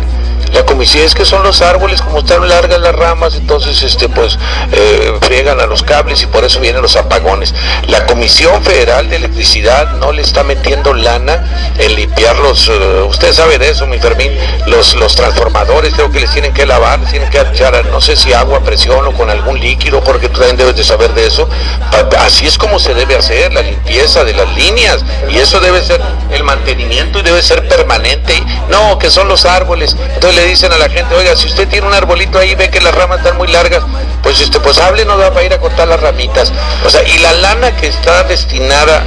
La 0.53 0.65
comisión 0.65 1.03
es 1.03 1.15
que 1.15 1.25
son 1.25 1.43
los 1.43 1.61
árboles, 1.61 2.01
como 2.01 2.19
están 2.19 2.47
largas 2.47 2.79
las 2.79 2.95
ramas, 2.95 3.35
entonces 3.35 3.81
este 3.81 4.07
pues 4.07 4.37
eh, 4.71 5.13
friegan 5.21 5.59
a 5.59 5.65
los 5.65 5.81
cables 5.83 6.21
y 6.21 6.27
por 6.27 6.43
eso 6.43 6.59
vienen 6.59 6.81
los 6.81 6.95
apagones. 6.95 7.53
La 7.87 8.05
Comisión 8.05 8.63
Federal 8.63 9.09
de 9.09 9.15
Electricidad 9.15 9.93
no 9.93 10.11
le 10.11 10.21
está 10.21 10.43
metiendo 10.43 10.93
lana 10.93 11.73
en 11.77 11.95
limpiar 11.95 12.37
los, 12.37 12.67
eh, 12.67 13.01
usted 13.07 13.33
sabe 13.33 13.57
de 13.57 13.69
eso, 13.69 13.87
mi 13.87 13.97
Fermín, 13.97 14.31
los, 14.67 14.95
los 14.95 15.15
transformadores, 15.15 15.93
creo 15.93 16.11
que 16.11 16.19
les 16.19 16.31
tienen 16.31 16.53
que 16.53 16.65
lavar, 16.65 16.99
les 16.99 17.09
tienen 17.09 17.29
que 17.29 17.39
echar, 17.39 17.85
no 17.87 17.99
sé 17.99 18.15
si 18.15 18.33
agua 18.33 18.59
presión 18.61 19.07
o 19.07 19.11
con 19.13 19.29
algún 19.29 19.59
líquido, 19.59 20.03
porque 20.03 20.29
tú 20.29 20.39
también 20.39 20.57
debes 20.57 20.75
de 20.75 20.83
saber 20.83 21.13
de 21.13 21.27
eso. 21.27 21.49
Así 22.19 22.45
es 22.45 22.57
como 22.57 22.79
se 22.79 22.93
debe 22.93 23.15
hacer 23.15 23.53
la 23.53 23.61
limpieza 23.61 24.23
de 24.23 24.33
las 24.33 24.55
líneas 24.55 25.03
y 25.29 25.37
eso 25.37 25.59
debe 25.59 25.83
ser 25.83 26.01
el 26.31 26.43
mantenimiento 26.43 27.19
y 27.19 27.21
debe 27.23 27.41
ser 27.41 27.67
permanente. 27.67 28.41
No, 28.69 28.97
que 28.99 29.09
son 29.09 29.27
los 29.27 29.45
árboles. 29.45 29.95
Entonces 30.13 30.42
dicen 30.45 30.71
a 30.71 30.77
la 30.77 30.89
gente, 30.89 31.15
oiga, 31.15 31.35
si 31.35 31.47
usted 31.47 31.67
tiene 31.67 31.87
un 31.87 31.93
arbolito 31.93 32.39
ahí, 32.39 32.55
ve 32.55 32.69
que 32.69 32.81
las 32.81 32.93
ramas 32.93 33.19
están 33.19 33.37
muy 33.37 33.47
largas, 33.47 33.83
pues 34.21 34.39
este, 34.41 34.59
pues 34.59 34.77
hable, 34.79 35.05
no 35.05 35.17
va 35.17 35.27
a 35.27 35.43
ir 35.43 35.53
a 35.53 35.59
cortar 35.59 35.87
las 35.87 35.99
ramitas. 35.99 36.51
O 36.85 36.89
sea, 36.89 37.03
y 37.03 37.17
la 37.19 37.33
lana 37.33 37.75
que 37.75 37.87
está 37.87 38.23
destinada 38.23 39.03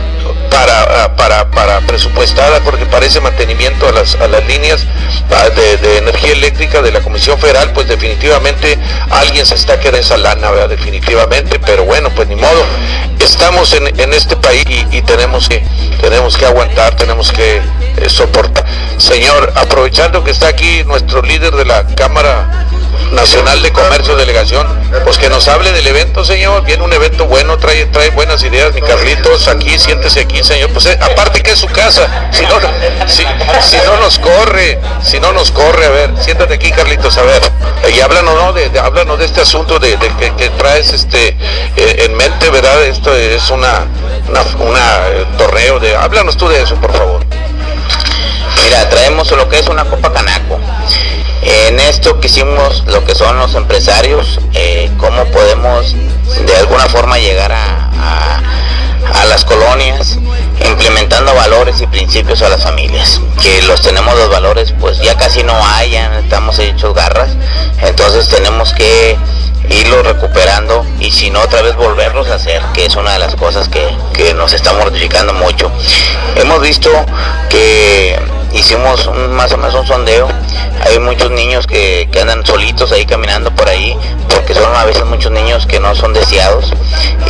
para, 0.51 1.05
ah, 1.05 1.17
para, 1.17 1.51
para 1.51 1.81
presupuestada, 1.81 2.61
porque 2.61 2.87
parece 2.87 3.21
mantenimiento 3.21 3.89
a 3.89 3.93
las, 3.93 4.15
a 4.17 4.29
las 4.29 4.47
líneas 4.47 4.87
ah, 5.31 5.49
de, 5.51 5.77
de 5.79 5.99
energía 5.99 6.33
eléctrica 6.33 6.83
de 6.83 6.93
la 6.93 7.01
Comisión 7.01 7.39
Federal, 7.39 7.73
pues 7.73 7.89
definitivamente 7.89 8.79
alguien 9.11 9.47
se 9.47 9.55
está 9.55 9.79
quedando 9.81 9.99
esa 9.99 10.17
lana, 10.17 10.51
¿verdad? 10.51 10.69
definitivamente, 10.69 11.59
pero 11.59 11.85
bueno, 11.85 12.11
pues 12.11 12.29
ni 12.29 12.37
modo. 12.37 12.65
Estamos 13.19 13.73
en, 13.73 13.99
en 13.99 14.13
este 14.13 14.37
país 14.37 14.65
y, 14.69 14.97
y 14.97 15.03
tenemos 15.03 15.49
que 15.49 15.65
tenemos 16.01 16.37
que 16.37 16.47
aguantar, 16.47 16.95
tenemos 16.97 17.33
que 17.33 17.57
eh, 17.57 18.09
soportar. 18.09 18.65
Señor, 18.99 19.53
aprovechando 19.57 20.23
que 20.23 20.31
está 20.31 20.49
aquí 20.49 20.85
nuestro 20.85 21.23
líder 21.23 21.55
de 21.55 21.65
la 21.65 21.87
Cámara 21.87 22.67
Nacional 23.13 23.63
de 23.63 23.73
Comercio 23.73 24.17
Delegación, 24.17 24.67
pues 25.05 25.19
que 25.19 25.29
nos 25.29 25.47
hable 25.49 25.73
del 25.73 25.87
evento, 25.87 26.25
señor. 26.25 26.65
Viene 26.65 26.83
un 26.83 26.93
evento 26.93 27.27
bueno, 27.27 27.57
trae, 27.59 27.87
trae 27.87 28.11
buenas 28.11 28.43
ideas, 28.43 28.75
mi 28.75 28.81
Carlitos, 28.81 29.49
aquí, 29.49 29.79
siéntese 29.79 30.21
aquí, 30.21 30.43
señor. 30.43 30.71
Pues 30.71 30.87
eh, 30.87 30.99
aparte 31.01 31.43
que 31.43 31.53
es 31.53 31.59
su 31.59 31.69
casa, 31.69 32.29
si 32.33 32.43
no, 32.43 32.59
si, 33.07 33.77
no 33.85 33.97
nos 33.99 34.19
corre, 34.19 34.81
si 35.03 35.21
no 35.21 35.33
nos 35.33 35.51
corre, 35.51 35.87
a 35.87 35.91
ver, 35.91 36.11
siéntate 36.21 36.55
aquí, 36.55 36.71
Carlitos, 36.73 37.17
a 37.17 37.23
ver. 37.23 37.43
Y 37.95 38.01
háblanos, 38.01 38.35
¿no? 38.35 38.53
De, 38.53 38.71
háblanos 38.79 39.19
de 39.19 39.27
este 39.27 39.43
asunto 39.43 39.79
de, 39.79 39.97
que 40.37 40.51
traes 40.51 40.93
este 40.93 41.37
eh, 41.77 42.05
en 42.05 42.15
mente, 42.15 42.51
¿verdad? 42.51 42.83
Esto 42.85 43.15
es 43.15 43.51
una, 43.51 43.87
una, 44.29 44.43
una, 44.59 45.09
eh, 45.09 45.27
torneo 45.39 45.79
de. 45.79 45.95
Háblanos 45.95 46.37
tú 46.37 46.49
de 46.49 46.63
eso, 46.63 46.75
por 46.77 46.93
favor. 46.93 47.25
Mira, 48.65 48.89
traemos 48.89 49.31
lo 49.31 49.49
que 49.49 49.59
es 49.59 49.69
una 49.69 49.85
Copa 49.85 50.13
Canaco. 50.13 50.59
En 51.47 51.79
esto 51.81 52.19
quisimos 52.21 52.83
lo 52.87 53.05
que 53.05 53.15
son 53.15 53.39
los 53.39 53.55
empresarios, 53.55 54.41
eh, 54.55 54.91
cómo 54.99 55.25
podemos 55.27 55.95
de 56.45 56.57
alguna 56.57 56.89
forma 56.89 57.19
llegar 57.19 57.53
a, 57.53 57.91
a- 58.01 58.43
las 59.29 59.45
colonias, 59.45 60.19
implementando 60.65 61.35
valores 61.35 61.81
y 61.81 61.87
principios 61.89 62.43
a 62.43 62.49
las 62.49 62.63
familias. 62.63 63.21
Que 63.43 63.61
los 63.63 63.81
tenemos 63.83 64.15
los 64.17 64.29
valores, 64.31 64.73
pues 64.81 64.99
ya 65.01 65.17
casi 65.17 65.43
no 65.43 65.55
hay, 65.67 65.91
ya 65.93 66.19
estamos 66.21 66.59
hechos 66.61 66.95
garras, 66.95 67.31
entonces 67.83 68.29
tenemos 68.29 68.73
que 68.73 69.17
irlos 69.69 70.07
recuperando 70.07 70.87
y 71.01 71.11
si 71.11 71.31
no 71.31 71.41
otra 71.41 71.63
vez 71.63 71.75
volverlos 71.77 72.29
a 72.29 72.35
hacer, 72.35 72.63
que 72.73 72.87
es 72.87 72.95
una 72.95 73.13
de 73.15 73.19
las 73.19 73.35
cosas 73.35 73.69
que, 73.69 73.89
que 74.15 74.33
nos 74.35 74.53
está 74.53 74.73
mortificando 74.75 75.33
mucho. 75.33 75.71
Hemos 76.37 76.61
visto 76.61 76.91
que 77.51 78.17
hicimos 78.57 79.11
más 79.31 79.53
o 79.53 79.57
menos 79.59 79.75
un 79.75 79.87
sondeo, 79.87 80.29
hay 80.85 80.99
muchos 80.99 81.31
niños 81.31 81.67
que, 81.67 82.09
que 82.11 82.21
andan 82.21 82.45
solitos 82.45 82.91
ahí 82.93 83.05
caminando 83.07 83.51
por 83.55 83.69
ahí, 83.69 83.97
porque 84.29 84.55
son 84.55 84.75
a 84.75 84.85
veces 84.85 85.05
muchos 85.05 85.31
niños 85.31 85.67
que 85.67 85.79
no 85.81 85.95
son 85.95 86.13
deseados. 86.13 86.73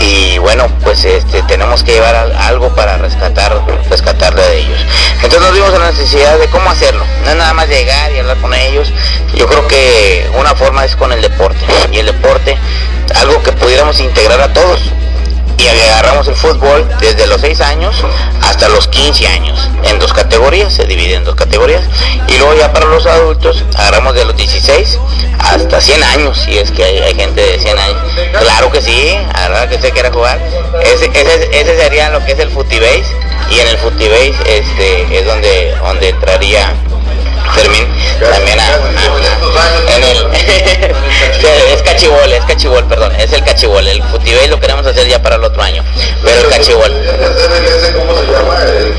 Y 0.00 0.38
bueno, 0.38 0.66
pues 0.82 1.04
este 1.04 1.42
tenemos 1.42 1.82
que 1.82 1.92
llevar 1.92 2.14
al- 2.14 2.36
algo 2.36 2.68
para 2.74 2.98
rescatar, 2.98 3.60
rescatarle 3.90 4.42
de 4.42 4.58
ellos. 4.60 4.78
Entonces 5.16 5.40
nos 5.40 5.54
dimos 5.54 5.72
la 5.72 5.90
necesidad 5.90 6.38
de 6.38 6.46
cómo 6.48 6.70
hacerlo, 6.70 7.04
no 7.24 7.30
es 7.30 7.36
nada 7.36 7.52
más 7.54 7.68
llegar 7.68 8.12
y 8.12 8.18
hablar 8.18 8.36
con 8.38 8.54
ellos, 8.54 8.92
yo 9.34 9.46
creo 9.46 9.66
que 9.68 10.28
una 10.38 10.54
forma 10.54 10.84
es 10.84 10.94
con 10.96 11.12
el 11.12 11.22
deporte. 11.22 11.58
Y 11.92 11.98
el 11.98 12.06
deporte, 12.06 12.56
algo 13.14 13.42
que 13.42 13.52
pudiéramos 13.52 13.98
integrar 14.00 14.40
a 14.40 14.52
todos 14.52 14.80
y 15.74 15.80
agarramos 15.80 16.28
el 16.28 16.36
fútbol 16.36 16.86
desde 17.00 17.26
los 17.26 17.40
6 17.40 17.60
años 17.60 17.96
hasta 18.42 18.68
los 18.68 18.88
15 18.88 19.26
años 19.26 19.68
en 19.84 19.98
dos 19.98 20.12
categorías, 20.12 20.72
se 20.72 20.84
divide 20.84 21.14
en 21.14 21.24
dos 21.24 21.34
categorías. 21.34 21.82
Y 22.28 22.38
luego 22.38 22.54
ya 22.54 22.72
para 22.72 22.86
los 22.86 23.06
adultos 23.06 23.64
agarramos 23.76 24.14
de 24.14 24.24
los 24.24 24.36
16 24.36 24.98
hasta 25.38 25.80
100 25.80 26.02
años 26.02 26.38
si 26.38 26.58
es 26.58 26.70
que 26.70 26.84
hay, 26.84 27.14
gente 27.14 27.40
de 27.40 27.58
100 27.58 27.78
años. 27.78 27.98
Claro 28.38 28.70
que 28.70 28.82
sí, 28.82 29.16
a 29.34 29.48
la 29.48 29.56
hora 29.56 29.68
que 29.68 29.76
usted 29.76 29.92
quiera 29.92 30.10
jugar. 30.12 30.38
Ese, 30.82 31.06
ese, 31.06 31.48
ese 31.52 31.78
sería 31.78 32.10
lo 32.10 32.24
que 32.24 32.32
es 32.32 32.38
el 32.38 32.50
futibase 32.50 33.06
y 33.50 33.60
en 33.60 33.68
el 33.68 33.78
futibase 33.78 34.34
este, 34.46 35.18
es 35.18 35.26
donde, 35.26 35.74
donde 35.82 36.08
entraría 36.08 36.74
Fermín 37.54 37.86
también 38.20 38.58
a, 38.60 38.64
cachibol, 41.96 42.32
es 42.32 42.44
cachibol, 42.44 42.84
perdón, 42.86 43.12
es 43.18 43.32
el 43.32 43.42
cachibol, 43.44 43.86
el 43.88 44.02
futibase 44.04 44.48
lo 44.48 44.60
queremos 44.60 44.86
hacer 44.86 45.08
ya 45.08 45.20
para 45.22 45.36
el 45.36 45.44
otro 45.44 45.62
año, 45.62 45.82
pero 46.22 46.40
el 46.42 46.48
cachibol. 46.48 46.92
¿Ese 46.92 47.92
cómo 47.94 48.14
se 48.18 48.26
llama? 48.32 48.62
El. 48.62 48.94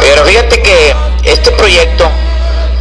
Pero 0.00 0.24
fíjate 0.24 0.62
que 0.62 0.94
este 1.24 1.50
proyecto 1.52 2.08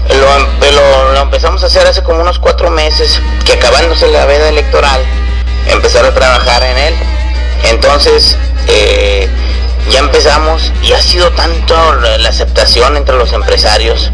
lo, 0.10 0.36
em- 0.36 0.76
lo- 0.76 1.14
lo 1.14 1.22
empezamos 1.22 1.64
a 1.64 1.68
hacer 1.68 1.86
hace 1.88 2.04
como 2.04 2.22
unos 2.22 2.40
cuatro 2.40 2.70
meses, 2.70 3.20
que 3.46 3.54
acabándose 3.54 4.08
la 4.08 4.26
veda 4.26 4.50
electoral, 4.50 5.02
empezar 5.68 6.06
a 6.06 6.14
trabajar 6.14 6.64
en 6.64 6.78
él. 6.78 6.96
Entonces, 7.64 8.38
eh, 8.68 9.30
ya 9.90 10.00
empezamos 10.00 10.72
y 10.84 10.94
ha 10.94 11.02
sido 11.02 11.30
tanto 11.32 11.76
la 11.96 12.30
aceptación 12.30 12.98
entre 12.98 13.16
los 13.16 13.34
empresarios 13.34 14.12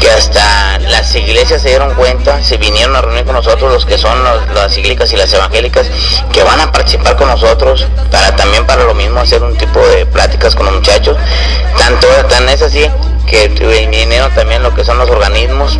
que 0.00 0.10
hasta 0.10 0.78
las 0.78 1.14
iglesias 1.14 1.62
se 1.62 1.68
dieron 1.68 1.94
cuenta, 1.94 2.42
se 2.42 2.56
vinieron 2.56 2.94
a 2.96 3.00
reunir 3.00 3.24
con 3.24 3.34
nosotros 3.34 3.72
los 3.72 3.84
que 3.84 3.98
son 3.98 4.22
las 4.54 4.76
iglesias 4.76 5.12
y 5.12 5.16
las 5.16 5.32
evangélicas, 5.32 5.86
que 6.32 6.42
van 6.42 6.60
a 6.60 6.70
participar 6.72 7.16
con 7.16 7.28
nosotros 7.28 7.86
para 8.10 8.34
también 8.36 8.66
para 8.66 8.84
lo 8.84 8.94
mismo 8.94 9.20
hacer 9.20 9.42
un 9.42 9.56
tipo 9.56 9.80
de 9.88 10.06
pláticas 10.06 10.54
con 10.54 10.66
los 10.66 10.74
muchachos. 10.76 11.16
Tanto 11.78 12.06
tan 12.28 12.48
es 12.48 12.62
así 12.62 12.86
que 13.26 13.48
vinieron 13.48 14.32
también 14.34 14.62
lo 14.62 14.74
que 14.74 14.84
son 14.84 14.98
los 14.98 15.10
organismos, 15.10 15.78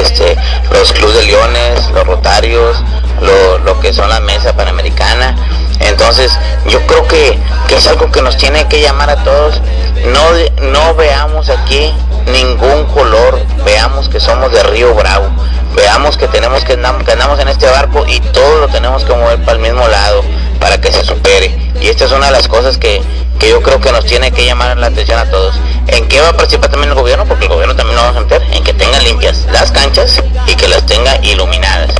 este, 0.00 0.36
los 0.72 0.92
clubes 0.92 1.16
de 1.16 1.22
leones, 1.24 1.90
los 1.90 2.06
rotarios, 2.06 2.82
lo, 3.20 3.58
lo 3.58 3.80
que 3.80 3.92
son 3.92 4.08
la 4.08 4.20
mesa 4.20 4.54
panamericana. 4.54 5.36
Entonces 5.80 6.36
yo 6.66 6.84
creo 6.86 7.06
que, 7.06 7.38
que, 7.68 7.76
es 7.76 7.86
algo 7.86 8.10
que 8.10 8.22
nos 8.22 8.36
tiene 8.36 8.66
que 8.68 8.80
llamar 8.80 9.10
a 9.10 9.22
todos. 9.22 9.60
No, 10.06 10.70
no 10.70 10.94
veamos 10.94 11.48
aquí 11.48 11.92
ningún 12.28 12.84
color, 12.86 13.40
veamos 13.64 14.08
que 14.08 14.20
somos 14.20 14.52
de 14.52 14.62
Río 14.62 14.94
Bravo, 14.94 15.28
veamos 15.74 16.16
que 16.16 16.28
tenemos 16.28 16.64
que 16.64 16.74
andamos, 16.74 17.38
en 17.40 17.48
este 17.48 17.66
barco 17.66 18.04
y 18.06 18.20
todo 18.20 18.60
lo 18.60 18.68
tenemos 18.68 19.04
que 19.04 19.12
mover 19.12 19.38
para 19.40 19.52
el 19.52 19.58
mismo 19.58 19.86
lado 19.86 20.22
para 20.60 20.80
que 20.80 20.90
se 20.92 21.04
supere. 21.04 21.56
Y 21.80 21.88
esta 21.88 22.04
es 22.04 22.12
una 22.12 22.26
de 22.26 22.32
las 22.32 22.48
cosas 22.48 22.76
que, 22.78 23.00
que 23.38 23.50
yo 23.50 23.62
creo 23.62 23.80
que 23.80 23.92
nos 23.92 24.04
tiene 24.04 24.32
que 24.32 24.44
llamar 24.44 24.76
la 24.76 24.88
atención 24.88 25.18
a 25.18 25.30
todos. 25.30 25.54
¿En 25.86 26.08
qué 26.08 26.20
va 26.20 26.30
a 26.30 26.32
participar 26.32 26.70
también 26.70 26.90
el 26.90 26.98
gobierno? 26.98 27.24
Porque 27.24 27.44
el 27.44 27.50
gobierno 27.50 27.76
también 27.76 27.96
lo 27.96 28.02
vamos 28.02 28.16
a 28.16 28.20
meter, 28.20 28.42
en 28.52 28.64
que 28.64 28.74
tengan 28.74 29.02
limpias 29.04 29.46
las 29.52 29.70
canchas 29.70 30.22
y 30.46 30.54
que 30.54 30.68
las 30.68 30.84
tenga 30.86 31.16
iluminadas. 31.22 31.90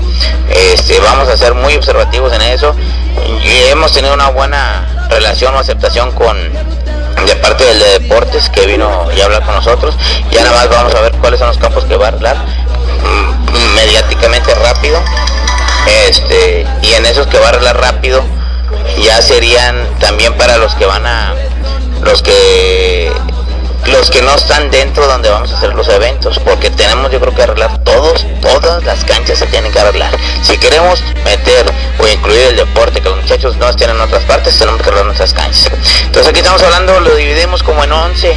Este, 0.50 0.98
vamos 1.00 1.28
a 1.28 1.36
ser 1.36 1.54
muy 1.54 1.76
observativos 1.76 2.32
en 2.32 2.42
eso. 2.42 2.74
Y 3.44 3.70
hemos 3.70 3.92
tenido 3.92 4.14
una 4.14 4.30
buena 4.30 5.06
relación 5.10 5.54
o 5.54 5.58
aceptación 5.58 6.12
con 6.12 6.36
de 7.26 7.36
parte 7.36 7.64
del 7.64 7.78
de 7.78 7.98
deportes 7.98 8.48
que 8.50 8.66
vino 8.66 9.08
y 9.16 9.20
hablar 9.20 9.44
con 9.44 9.54
nosotros. 9.54 9.94
Ya 10.30 10.42
nada 10.42 10.56
más 10.56 10.68
vamos 10.68 10.94
a 10.94 11.00
ver 11.00 11.12
cuáles 11.12 11.38
son 11.38 11.48
los 11.48 11.58
campos 11.58 11.84
que 11.84 11.96
va 11.96 12.06
a 12.06 12.08
arreglar 12.08 12.36
mm, 12.36 13.74
mediáticamente 13.74 14.54
rápido. 14.54 15.00
Este, 16.06 16.66
y 16.82 16.92
en 16.92 17.06
esos 17.06 17.26
que 17.26 17.38
va 17.38 17.46
a 17.46 17.48
arreglar 17.50 17.80
rápido 17.80 18.22
ya 19.02 19.22
serían 19.22 19.86
también 20.00 20.34
para 20.34 20.58
los 20.58 20.74
que 20.74 20.86
van 20.86 21.06
a 21.06 21.34
los 22.02 22.22
que 22.22 23.10
los 23.86 24.10
que 24.10 24.20
no 24.22 24.34
están 24.34 24.70
dentro 24.70 25.06
donde 25.06 25.30
vamos 25.30 25.50
a 25.52 25.56
hacer 25.56 25.74
los 25.74 25.88
eventos, 25.88 26.38
porque 26.40 26.70
tenemos 26.70 27.10
yo 27.10 27.20
creo 27.20 27.34
que 27.34 27.42
arreglar 27.42 27.78
todos, 27.84 28.26
todas 28.42 28.84
las 28.84 29.04
canchas 29.04 29.38
se 29.38 29.46
tienen 29.46 29.72
que 29.72 29.80
arreglar. 29.80 30.10
Si 30.42 30.58
queremos 30.58 31.02
meter 31.24 31.64
o 31.98 32.06
incluir 32.06 32.40
el 32.48 32.56
deporte, 32.56 33.00
que 33.00 33.08
los 33.08 33.20
muchachos 33.20 33.56
no 33.56 33.68
estén 33.68 33.90
en 33.90 34.00
otras 34.00 34.24
partes, 34.24 34.58
tenemos 34.58 34.80
que 34.80 34.88
arreglar 34.88 35.06
nuestras 35.06 35.32
canchas. 35.32 35.70
Entonces 36.04 36.28
aquí 36.28 36.40
estamos 36.40 36.62
hablando, 36.62 37.00
lo 37.00 37.14
dividimos 37.14 37.62
como 37.62 37.84
en 37.84 37.92
11, 37.92 38.36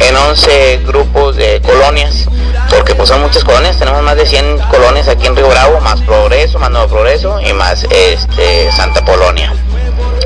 en 0.00 0.16
11 0.16 0.80
grupos 0.86 1.36
de 1.36 1.60
colonias, 1.60 2.26
porque 2.70 2.94
pues 2.94 3.08
son 3.08 3.20
muchas 3.20 3.44
colonias, 3.44 3.78
tenemos 3.78 4.02
más 4.02 4.16
de 4.16 4.26
100 4.26 4.58
colonias 4.70 5.08
aquí 5.08 5.26
en 5.26 5.36
Río 5.36 5.48
Bravo, 5.48 5.80
más 5.80 6.00
Progreso, 6.02 6.58
más 6.58 6.70
Nuevo 6.70 6.88
Progreso 6.88 7.40
y 7.40 7.52
más 7.52 7.84
este, 7.90 8.70
Santa 8.72 9.04
Polonia. 9.04 9.52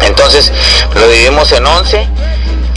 Entonces 0.02 0.52
lo 0.94 1.08
dividimos 1.08 1.50
en 1.52 1.66
11 1.66 2.08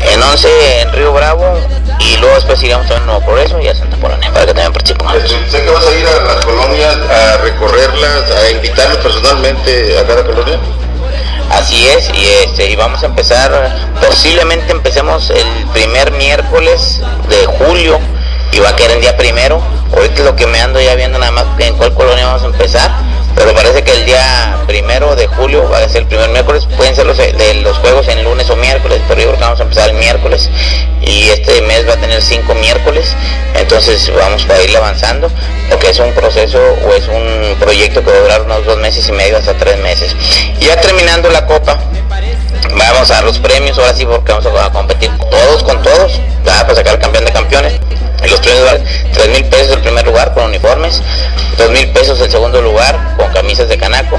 en 0.01 0.23
11 0.23 0.81
en 0.81 0.93
Río 0.93 1.11
Bravo 1.13 1.59
y 2.00 2.18
luego 2.18 2.36
después 2.36 2.62
iremos 2.63 2.89
a 2.91 3.00
Nuevo 3.01 3.22
Progreso 3.22 3.60
y 3.60 3.68
a 3.68 3.75
Santa 3.75 3.98
Polonia 3.98 4.32
para 4.32 4.46
que 4.46 4.53
también 4.53 4.74
participemos. 4.74 5.13
Sé 5.50 5.63
que 5.63 5.70
vas 5.70 5.86
a 5.86 5.94
ir 5.94 6.08
a 6.08 6.34
las 6.34 6.46
colonias 6.46 6.96
a 6.96 7.38
recorrerlas, 7.38 8.32
a 8.32 8.51
invitarlos 8.51 8.98
personalmente 9.00 9.98
a 9.98 10.08
cada 10.08 10.24
colonia. 10.24 10.60
Así 11.51 11.88
es, 11.88 12.10
y, 12.13 12.27
este, 12.44 12.70
y 12.70 12.75
vamos 12.75 13.01
a 13.03 13.08
empezar, 13.08 13.51
posiblemente 14.08 14.72
empecemos 14.72 15.29
el 15.32 15.48
primer 15.74 16.12
miércoles 16.12 17.01
de 17.27 17.46
julio 17.46 18.00
y 18.51 18.60
va 18.60 18.70
a 18.70 18.75
quedar 18.75 18.91
el 18.91 19.01
día 19.01 19.18
primero. 19.18 19.62
Ahorita 19.91 20.24
lo 20.24 20.36
que 20.36 20.46
me 20.46 20.62
ando 20.62 20.79
ya 20.79 20.96
viendo 20.96 21.18
nada 21.18 21.32
más 21.32 21.46
en 21.58 21.75
cuál 21.75 21.94
colonia 21.96 22.27
vamos 22.27 22.44
a 22.44 22.46
empezar 22.46 23.08
pero 23.39 23.55
parece 23.55 23.81
que 23.84 23.93
el 23.93 24.05
día 24.05 24.58
primero 24.67 25.15
de 25.15 25.25
julio 25.27 25.67
va 25.69 25.77
a 25.77 25.88
ser 25.88 26.01
el 26.01 26.08
primer 26.08 26.29
miércoles, 26.29 26.67
pueden 26.75 26.93
ser 26.93 27.05
los, 27.05 27.17
de 27.17 27.53
los 27.63 27.77
juegos 27.77 28.05
en 28.10 28.22
lunes 28.25 28.50
o 28.50 28.55
miércoles, 28.58 29.00
pero 29.08 29.22
yo 29.22 29.27
creo 29.27 29.38
que 29.38 29.43
vamos 29.43 29.60
a 29.62 29.63
empezar 29.63 29.89
el 29.89 29.96
miércoles 29.96 30.50
y 31.01 31.29
este 31.29 31.62
mes 31.62 31.88
va 31.88 31.93
a 31.93 31.98
tener 31.98 32.22
cinco 32.22 32.53
miércoles, 32.53 33.15
entonces 33.55 34.12
vamos 34.13 34.46
a 34.50 34.62
ir 34.62 34.75
avanzando, 34.75 35.31
porque 35.69 35.89
es 35.89 36.00
un 36.00 36.12
proceso 36.12 36.60
o 36.60 36.93
es 36.93 37.08
un 37.08 37.55
proyecto 37.60 38.03
que 38.03 38.12
va 38.12 38.17
a 38.17 38.22
durar 38.22 38.41
unos 38.41 38.65
dos 38.65 38.77
meses 38.77 39.08
y 39.08 39.13
medio 39.13 39.38
hasta 39.38 39.53
tres 39.53 39.77
meses. 39.77 40.13
Ya 40.60 40.79
terminando 40.81 41.29
la 41.29 41.46
copa, 41.46 41.79
vamos 42.77 43.10
a 43.10 43.13
dar 43.13 43.24
los 43.24 43.39
premios, 43.39 43.77
ahora 43.77 43.93
sí 43.93 44.05
porque 44.05 44.34
vamos 44.34 44.46
a 44.48 44.69
competir 44.69 45.12
todos 45.31 45.63
con 45.63 45.81
todos, 45.81 46.19
para 46.43 46.75
sacar 46.75 47.00
campeón 47.00 47.24
de 47.24 47.31
campeones. 47.31 47.79
Los 48.29 48.41
premios 48.41 48.81
3 49.13 49.29
mil 49.29 49.46
pesos 49.46 49.75
el 49.75 49.81
primer 49.81 50.05
lugar 50.05 50.34
con 50.34 50.43
uniformes, 50.43 51.01
2 51.59 51.71
mil 51.71 51.89
pesos 51.91 52.19
el 52.21 52.31
segundo 52.31 52.61
lugar 52.61 52.97
con 53.17 53.27
camisas 53.33 53.67
de 53.67 53.77
canaco, 53.77 54.17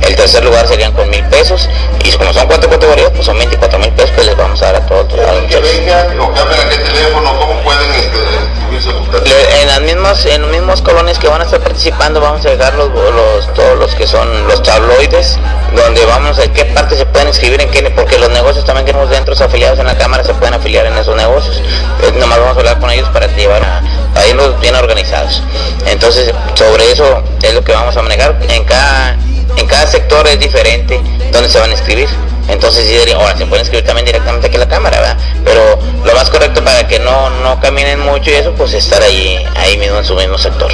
el 0.00 0.16
tercer 0.16 0.42
lugar 0.42 0.66
serían 0.66 0.92
con 0.92 1.08
mil 1.10 1.22
pesos. 1.26 1.68
Y 2.02 2.10
como 2.12 2.32
son 2.32 2.46
cuatro 2.46 2.70
categorías 2.70 3.10
pues 3.10 3.26
son 3.26 3.36
24 3.36 3.78
mil 3.78 3.90
pesos 3.92 4.10
que 4.12 4.24
les 4.24 4.36
vamos 4.36 4.60
a 4.62 4.72
dar 4.72 4.76
a 4.76 4.86
todos 4.86 5.12
los 5.12 5.42
muchachos. 5.42 5.68
qué 5.68 6.76
teléfono, 6.76 7.38
cómo 7.38 7.60
pueden 7.62 7.90
este, 7.90 9.62
en 9.62 9.68
las 9.68 9.80
mismas 9.80 10.24
en 10.26 10.42
los 10.42 10.50
mismos 10.50 10.82
colonias 10.82 11.18
que 11.18 11.28
van 11.28 11.40
a 11.40 11.44
estar 11.44 11.60
participando 11.60 12.20
vamos 12.20 12.44
a 12.44 12.50
dejar 12.50 12.74
los, 12.74 12.90
los, 12.90 13.54
todos 13.54 13.78
los 13.78 13.94
que 13.94 14.06
son 14.06 14.46
los 14.46 14.62
tabloides 14.62 15.38
donde 15.74 16.04
vamos 16.04 16.38
a 16.38 16.52
qué 16.52 16.64
parte 16.66 16.96
se 16.96 17.06
pueden 17.06 17.28
inscribir 17.28 17.60
en 17.60 17.70
qué 17.70 17.82
porque 17.90 18.18
los 18.18 18.30
negocios 18.30 18.64
también 18.64 18.86
que 18.86 18.92
tenemos 18.92 19.10
dentro 19.10 19.34
afiliados 19.44 19.78
en 19.78 19.86
la 19.86 19.96
cámara 19.96 20.24
se 20.24 20.34
pueden 20.34 20.54
afiliar 20.54 20.86
en 20.86 20.96
esos 20.96 21.16
negocios. 21.16 21.60
Entonces, 21.96 22.14
nomás 22.20 22.38
vamos 22.38 22.56
a 22.56 22.60
hablar 22.60 22.78
con 22.78 22.90
ellos 22.90 23.08
para 23.10 23.26
llevar 23.26 23.62
a, 23.62 23.82
a 24.14 24.26
irlos 24.26 24.60
bien 24.60 24.74
organizados 24.74 25.42
entonces 25.86 26.32
sobre 26.54 26.90
eso 26.90 27.22
es 27.42 27.54
lo 27.54 27.62
que 27.62 27.72
vamos 27.72 27.96
a 27.96 28.02
manejar 28.02 28.38
en 28.48 28.64
cada 28.64 29.16
en 29.56 29.66
cada 29.66 29.86
sector 29.86 30.26
es 30.28 30.38
diferente 30.38 31.00
donde 31.32 31.48
se 31.48 31.58
van 31.58 31.70
a 31.70 31.72
inscribir 31.72 32.08
entonces 32.48 32.86
sí 32.86 32.96
diría, 32.96 33.16
ahora 33.16 33.36
se 33.36 33.44
pueden 33.46 33.60
inscribir 33.60 33.86
también 33.86 34.06
directamente 34.06 34.46
aquí 34.46 34.56
en 34.56 34.60
la 34.60 34.68
cámara, 34.68 34.98
¿verdad? 34.98 35.18
Pero 35.44 35.78
lo 36.04 36.14
más 36.14 36.30
correcto 36.30 36.64
para 36.64 36.86
que 36.88 36.98
no, 36.98 37.28
no 37.42 37.60
caminen 37.60 38.00
mucho 38.00 38.30
y 38.30 38.34
eso, 38.34 38.52
pues 38.54 38.72
estar 38.72 39.02
ahí, 39.02 39.44
ahí 39.54 39.76
mismo 39.76 39.98
en 39.98 40.04
su 40.04 40.14
mismo 40.14 40.38
sector. 40.38 40.72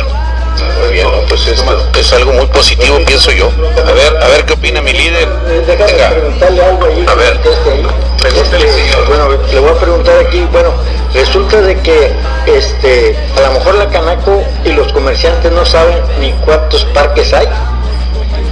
Muy 0.80 0.92
bien, 0.92 1.08
pues 1.28 1.46
esto 1.48 1.76
es 1.98 2.12
algo 2.12 2.32
muy 2.32 2.46
positivo, 2.46 2.98
pienso 3.04 3.32
yo. 3.32 3.50
A 3.76 3.92
ver, 3.92 4.16
a 4.22 4.28
ver 4.28 4.44
qué 4.44 4.52
opina 4.52 4.80
mi 4.80 4.92
líder. 4.92 5.28
Venga. 5.66 6.08
A 7.10 7.14
ver, 7.14 7.40
pregúntale, 8.20 8.72
señor. 8.72 9.08
Bueno, 9.08 9.28
le 9.52 9.58
voy 9.58 9.70
a 9.70 9.74
preguntar 9.74 10.14
aquí, 10.20 10.46
bueno, 10.52 10.74
resulta 11.14 11.60
de 11.60 11.76
que 11.80 12.12
este, 12.46 13.16
a 13.36 13.40
lo 13.48 13.58
mejor 13.58 13.76
la 13.76 13.88
Canaco 13.88 14.42
y 14.64 14.72
los 14.72 14.92
comerciantes 14.92 15.50
no 15.52 15.64
saben 15.64 16.02
ni 16.20 16.32
cuántos 16.44 16.84
parques 16.86 17.32
hay 17.32 17.48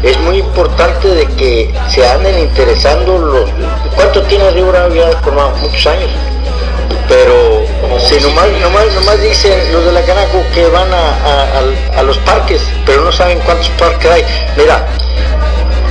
es 0.02 0.18
muy 0.20 0.38
importante 0.38 1.08
de 1.08 1.26
que 1.36 1.72
se 1.88 2.06
anden 2.06 2.38
interesando 2.38 3.18
los... 3.18 3.50
¿Cuánto 3.94 4.22
tiene 4.22 4.50
Río 4.50 4.66
Bravo 4.66 4.94
ya 4.94 5.10
formado? 5.22 5.50
Muchos 5.62 5.86
años. 5.86 6.10
Pero 7.08 7.64
si 8.00 8.20
nomás, 8.20 8.48
nomás, 8.60 8.92
nomás 8.94 9.20
dicen 9.22 9.72
los 9.72 9.84
de 9.84 9.92
la 9.92 10.02
Canaco 10.02 10.42
que 10.54 10.66
van 10.68 10.88
a, 10.92 12.02
los 12.02 12.18
parques, 12.18 12.62
pero 12.84 13.02
no 13.02 13.12
saben 13.12 13.38
cuántos 13.40 13.68
parques 13.70 14.10
hay. 14.10 14.24
Mira, 14.56 14.86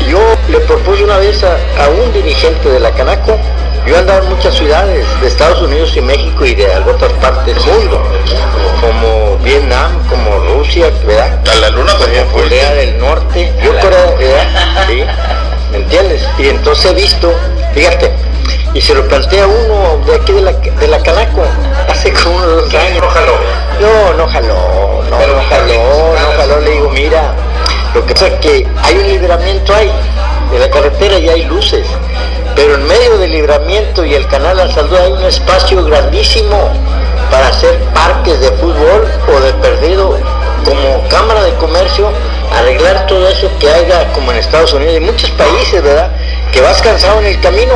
yo 0.09 0.19
le 0.49 0.59
propuse 0.61 1.03
una 1.03 1.17
vez 1.17 1.43
a, 1.43 1.55
a 1.81 1.89
un 1.89 2.11
dirigente 2.11 2.69
de 2.69 2.79
la 2.79 2.91
Canaco 2.91 3.37
yo 3.85 3.95
he 3.95 3.99
andado 3.99 4.23
en 4.23 4.29
muchas 4.29 4.55
ciudades 4.55 5.05
de 5.21 5.27
Estados 5.27 5.61
Unidos 5.61 5.95
y 5.95 6.01
México 6.01 6.45
y 6.45 6.53
de 6.53 6.67
otras 6.79 7.11
partes 7.13 7.55
del 7.55 7.65
mundo, 7.65 8.01
como 8.79 9.37
Vietnam, 9.37 9.91
como 10.07 10.37
Rusia, 10.55 10.91
¿verdad? 11.05 11.39
A 11.49 11.55
la 11.55 11.69
luna 11.69 11.93
también 11.97 12.27
fue. 12.31 12.43
Corea 12.43 12.73
del 12.73 12.97
Norte, 12.99 13.51
yo 13.63 13.71
Corea, 13.79 14.15
¿verdad? 14.17 14.87
¿Sí? 14.87 15.03
¿Me 15.71 15.77
entiendes? 15.77 16.21
Y 16.37 16.49
entonces 16.49 16.91
he 16.91 16.93
visto, 16.93 17.33
fíjate, 17.73 18.11
y 18.73 18.81
se 18.81 18.93
lo 18.93 19.07
plantea 19.07 19.47
uno 19.47 20.05
de 20.05 20.15
aquí 20.15 20.33
de 20.33 20.41
la, 20.41 20.51
de 20.51 20.87
la 20.87 21.01
Canaco, 21.01 21.43
hace 21.89 22.13
como 22.13 22.35
unos 22.35 22.71
dos 22.71 22.73
años. 22.73 23.01
No 23.01 23.09
jaló. 23.09 23.33
No, 23.79 24.13
no 24.13 24.27
jaló, 24.27 25.03
no, 25.09 25.27
no 25.27 25.43
jaló, 25.49 26.13
no 26.13 26.37
jaló, 26.37 26.59
le 26.61 26.71
digo, 26.71 26.89
mira, 26.91 27.33
lo 27.95 28.05
que 28.05 28.13
pasa 28.13 28.27
es 28.27 28.33
que 28.35 28.67
hay 28.83 28.95
un 28.95 29.07
libramiento 29.07 29.73
ahí, 29.73 29.91
de 30.51 30.59
la 30.59 30.69
carretera 30.69 31.17
y 31.17 31.29
hay 31.29 31.43
luces 31.45 31.87
pero 32.55 32.75
en 32.75 32.87
medio 32.87 33.17
del 33.17 33.31
libramiento 33.31 34.05
y 34.05 34.13
el 34.13 34.27
canal 34.27 34.59
al 34.59 34.73
salud 34.73 34.95
hay 34.95 35.11
un 35.11 35.23
espacio 35.23 35.83
grandísimo 35.83 36.71
para 37.29 37.47
hacer 37.47 37.77
parques 37.93 38.39
de 38.39 38.51
fútbol 38.51 39.07
o 39.33 39.39
de 39.39 39.53
perdido 39.53 40.17
como 40.65 41.07
cámara 41.09 41.43
de 41.43 41.53
comercio, 41.55 42.11
arreglar 42.55 43.07
todo 43.07 43.27
eso 43.27 43.49
que 43.59 43.69
haya 43.69 44.11
como 44.13 44.31
en 44.31 44.37
Estados 44.37 44.73
Unidos 44.73 44.95
y 44.97 44.99
muchos 44.99 45.29
países, 45.31 45.81
¿verdad? 45.81 46.11
Que 46.51 46.61
vas 46.61 46.81
cansado 46.81 47.19
en 47.19 47.27
el 47.27 47.41
camino, 47.41 47.73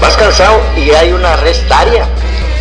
vas 0.00 0.16
cansado 0.16 0.60
y 0.76 0.90
hay 0.92 1.12
una 1.12 1.36
restaria, 1.36 2.06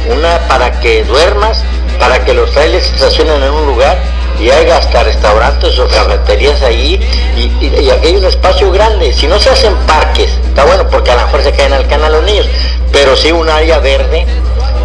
una 0.10 0.39
para 0.48 0.79
que 0.79 1.03
duermas, 1.03 1.63
para 2.00 2.25
que 2.25 2.33
los 2.33 2.51
trailers 2.51 2.88
se 2.88 2.95
estacionen 2.95 3.41
en 3.41 3.51
un 3.51 3.67
lugar 3.67 4.12
y 4.43 4.51
hay 4.51 4.69
hasta 4.69 5.03
restaurantes 5.03 5.79
o 5.79 5.88
cafeterías 5.88 6.62
ahí 6.63 7.00
y, 7.38 7.89
aquí 7.89 8.07
hay 8.07 8.15
un 8.17 8.25
espacio 8.25 8.71
grande. 8.71 9.13
Si 9.13 9.25
no 9.25 9.39
se 9.39 9.50
hacen 9.50 9.73
parques, 9.88 10.29
está 10.45 10.65
bueno 10.65 10.88
porque 10.89 11.12
a 11.12 11.15
lo 11.15 11.21
mejor 11.27 11.43
se 11.43 11.51
caen 11.53 11.71
al 11.71 11.88
canal 11.88 12.12
los 12.12 12.23
niños, 12.23 12.45
pero 12.91 13.15
sí 13.15 13.31
un 13.31 13.50
área 13.50 13.79
verde 13.79 14.25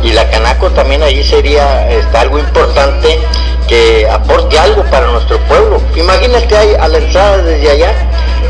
y 0.05 0.13
la 0.13 0.31
Canaco 0.31 0.71
también 0.71 1.03
ahí 1.03 1.25
sería 1.25 1.91
este, 1.91 2.17
algo 2.17 2.39
importante 2.39 3.19
que 3.67 4.09
aporte 4.09 4.59
algo 4.59 4.85
para 4.85 5.09
nuestro 5.09 5.39
pueblo. 5.41 5.83
Imagínate 5.97 6.57
ahí 6.57 6.75
a 6.79 6.87
la 6.87 6.99
entrada 6.99 7.39
desde 7.39 7.71
allá 7.71 7.93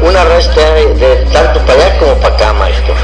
una 0.03 0.25
resta 0.25 0.75
de, 0.75 1.27
tanto 1.33 1.61
para 1.61 1.87
allá 1.87 1.99
como 1.99 2.15
para 2.17 2.35
acá, 2.35 2.53
maestro. 2.53 2.95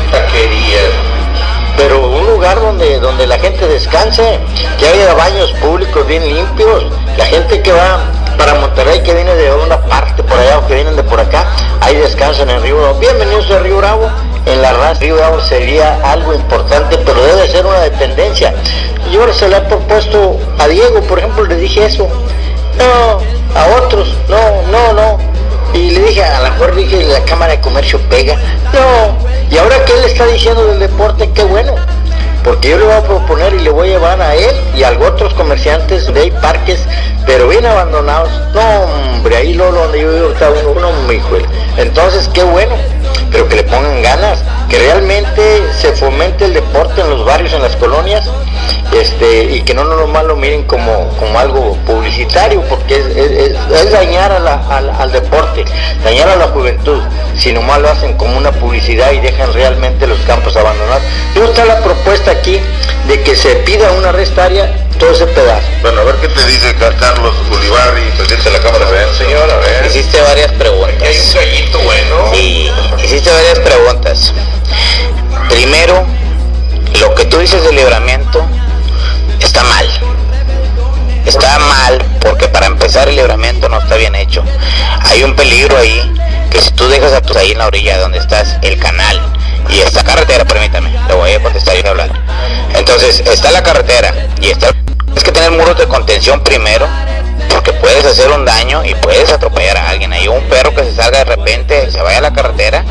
Pero 1.77 2.07
un 2.09 2.27
lugar 2.27 2.61
donde, 2.61 2.99
donde 3.01 3.27
la 3.27 3.39
gente 3.39 3.67
descanse, 3.67 4.39
que 4.79 4.89
haya 4.89 5.15
baños 5.15 5.53
públicos 5.55 6.07
bien 6.07 6.27
limpios, 6.27 6.87
la 7.17 7.27
gente 7.27 7.61
que 7.63 7.73
va 7.73 8.01
para 8.39 8.55
Monterrey, 8.55 9.03
que 9.03 9.15
viene 9.15 9.35
de 9.35 9.53
una 9.53 9.81
parte 9.83 10.23
por 10.23 10.39
allá 10.39 10.59
o 10.59 10.67
que 10.67 10.75
vienen 10.75 10.97
de 10.97 11.03
por 11.03 11.21
acá, 11.21 11.47
ahí 11.81 11.97
descansan 11.97 12.51
en 12.51 12.63
Río 12.63 12.77
Bravo. 12.79 12.99
Bienvenidos 12.99 13.51
a 13.51 13.59
Río 13.59 13.79
Bravo. 13.79 14.11
En 14.47 14.61
la 14.61 14.73
raza 14.73 15.01
Río 15.01 15.17
Bravo 15.17 15.41
sería 15.41 15.99
algo 16.05 16.35
importante, 16.35 16.99
pero 16.99 17.23
debe 17.23 17.49
ser 17.49 17.67
una 17.67 17.81
dependencia. 17.81 18.55
Yo 19.11 19.33
se 19.33 19.49
le 19.49 19.57
he 19.57 19.61
propuesto 19.63 20.39
a 20.59 20.69
Diego, 20.69 21.01
por 21.03 21.19
ejemplo, 21.19 21.45
le 21.45 21.57
dije 21.57 21.87
eso. 21.87 22.09
No, 22.79 23.21
a 23.59 23.85
otros, 23.85 24.15
no, 24.29 24.63
no, 24.71 24.93
no. 24.93 25.34
Y 25.75 25.91
le 25.91 26.01
dije, 26.01 26.25
a 26.25 26.41
lo 26.41 26.51
mejor 26.51 26.75
dije, 26.75 27.05
la 27.05 27.21
Cámara 27.25 27.53
de 27.53 27.61
Comercio 27.61 28.01
pega. 28.09 28.37
No. 28.73 29.19
Y 29.51 29.59
ahora 29.59 29.85
que 29.85 29.93
él 29.93 30.05
está 30.05 30.27
diciendo 30.27 30.67
del 30.67 30.79
deporte, 30.79 31.31
qué 31.35 31.45
bueno 31.45 31.75
porque 32.45 32.69
yo 32.69 32.79
le 32.79 32.85
voy 32.85 32.95
a 32.95 33.03
proponer 33.03 33.55
y 33.55 33.61
le 33.61 33.71
voy 33.71 33.89
a 33.89 33.93
llevar 33.93 34.21
a 34.21 34.35
él 34.35 34.55
y 34.77 34.83
a 34.83 34.91
otros 34.91 35.33
comerciantes 35.33 36.13
de 36.13 36.31
parques, 36.43 36.79
pero 37.25 37.49
bien 37.49 37.65
abandonados. 37.65 38.31
No, 38.53 39.15
hombre, 39.15 39.37
ahí 39.37 39.55
lo 39.55 39.73
donde 39.73 40.01
yo 40.03 40.13
vivo 40.13 40.31
está 40.31 40.51
uno, 40.51 40.73
uno. 40.77 40.91
Entonces, 41.79 42.29
qué 42.35 42.45
bueno, 42.45 42.75
pero 43.33 43.49
que 43.49 43.57
le 43.57 43.63
pongan 43.65 44.03
ganas, 44.03 44.45
que 44.69 44.79
realmente 44.79 45.63
se 45.81 45.93
fomente 45.93 46.45
el 46.45 46.55
deporte 46.55 47.01
en 47.01 47.11
los 47.11 47.25
barrios, 47.25 47.53
en 47.55 47.63
las 47.63 47.77
colonias, 47.77 48.29
este, 48.95 49.45
y 49.45 49.63
que 49.63 49.75
no 49.75 49.85
nomás 49.85 50.25
lo 50.25 50.37
miren 50.37 50.65
como, 50.65 51.09
como 51.19 51.39
algo 51.39 51.77
publicitario, 51.87 52.63
porque 52.63 52.97
es, 52.97 53.91
dañar 53.91 54.33
al 54.33 55.13
deporte, 55.13 55.65
dañar 56.05 56.29
a 56.29 56.37
la 56.37 56.49
juventud, 56.49 57.01
si 57.37 57.53
nomás 57.53 57.81
lo 57.81 57.91
hacen 57.91 58.15
como 58.15 58.37
una 58.37 58.53
publicidad 58.53 59.13
y 59.13 59.21
dejan 59.21 59.53
realmente 59.53 60.07
los 60.07 60.19
campos 60.21 60.57
abandonados. 60.57 61.03
¿Dónde 61.35 61.51
está 61.51 61.65
la 61.65 61.81
propuesta 61.81 62.31
aquí 62.31 62.61
de 63.09 63.23
que 63.23 63.35
se 63.35 63.57
pida 63.57 63.91
una 63.93 64.13
restaria 64.13 64.87
todo 64.99 65.11
ese 65.11 65.27
pedazo? 65.27 65.67
Bueno, 65.83 66.01
a 66.01 66.05
ver 66.05 66.15
qué 66.17 66.29
te 66.29 66.47
dice 66.47 66.75
Carlos 66.77 67.35
Ulibarri, 67.51 68.03
presidente 68.17 68.51
de 68.51 68.59
la 68.59 68.63
Cámara. 68.63 68.87
A 68.87 68.91
ver, 68.91 69.09
señor, 69.15 69.51
a 69.51 69.57
ver. 69.57 69.87
Hiciste 69.87 70.21
varias 70.21 70.53
preguntas. 70.53 70.95
Aquí 70.95 71.07
hay 71.09 71.19
un 71.19 71.35
gallito 71.35 71.79
bueno. 71.81 72.31
Sí, 72.33 72.71
hiciste 73.05 73.31
varias 73.31 73.59
preguntas. 73.59 74.33
Primero, 75.49 76.05
lo 77.01 77.15
que 77.15 77.25
tú 77.25 77.39
dices 77.39 77.63
del 77.65 77.77
libramiento 77.77 78.47
está 79.45 79.63
mal. 79.65 79.89
Está 81.27 81.59
mal 81.59 82.05
porque 82.21 82.49
para 82.49 82.67
empezar 82.67 83.09
el 83.09 83.17
libramiento 83.17 83.69
no 83.69 83.79
está 83.79 83.97
bien 83.97 84.15
hecho. 84.15 84.43
Hay 85.03 85.23
un 85.23 85.35
peligro 85.35 85.77
ahí 85.77 86.13
que 86.51 86.61
si 86.61 86.71
tú 86.73 86.89
dejas 86.89 87.13
a 87.13 87.21
tus 87.21 87.37
ahí 87.37 87.53
en 87.53 87.59
la 87.59 87.67
orilla 87.67 87.99
donde 87.99 88.19
estás 88.19 88.57
el 88.63 88.79
canal 88.79 89.21
y 89.69 89.81
esta 89.81 90.05
carretera, 90.05 90.45
permítame, 90.45 90.91
le 91.09 91.15
voy 91.15 91.33
a 91.33 91.43
contestar 91.43 91.77
y 91.77 91.87
hablar. 91.87 92.11
Entonces, 92.75 93.21
está 93.21 93.51
la 93.51 93.63
carretera 93.63 94.13
y 94.41 94.51
está 94.51 94.71
es 95.17 95.23
que 95.23 95.31
tener 95.31 95.53
muros 95.53 95.79
de 95.79 95.87
contención 95.87 96.41
primero 96.41 96.89
porque 97.49 97.73
puedes 97.73 98.05
hacer 98.05 98.31
un 98.31 98.45
daño 98.45 98.85
y 98.85 98.95
puedes 98.97 99.31
atropellar 99.33 99.77
a 99.77 99.91
alguien. 99.91 100.13
Hay 100.13 100.27
un 100.27 100.43
perro 100.49 100.75
que 100.75 100.83
se 100.85 100.95
salga 100.95 101.19
de 101.19 101.25
repente, 101.25 101.91
se 101.91 102.03
vaya 102.03 102.19
a 102.19 102.23
la 102.23 102.33
carretera 102.33 102.85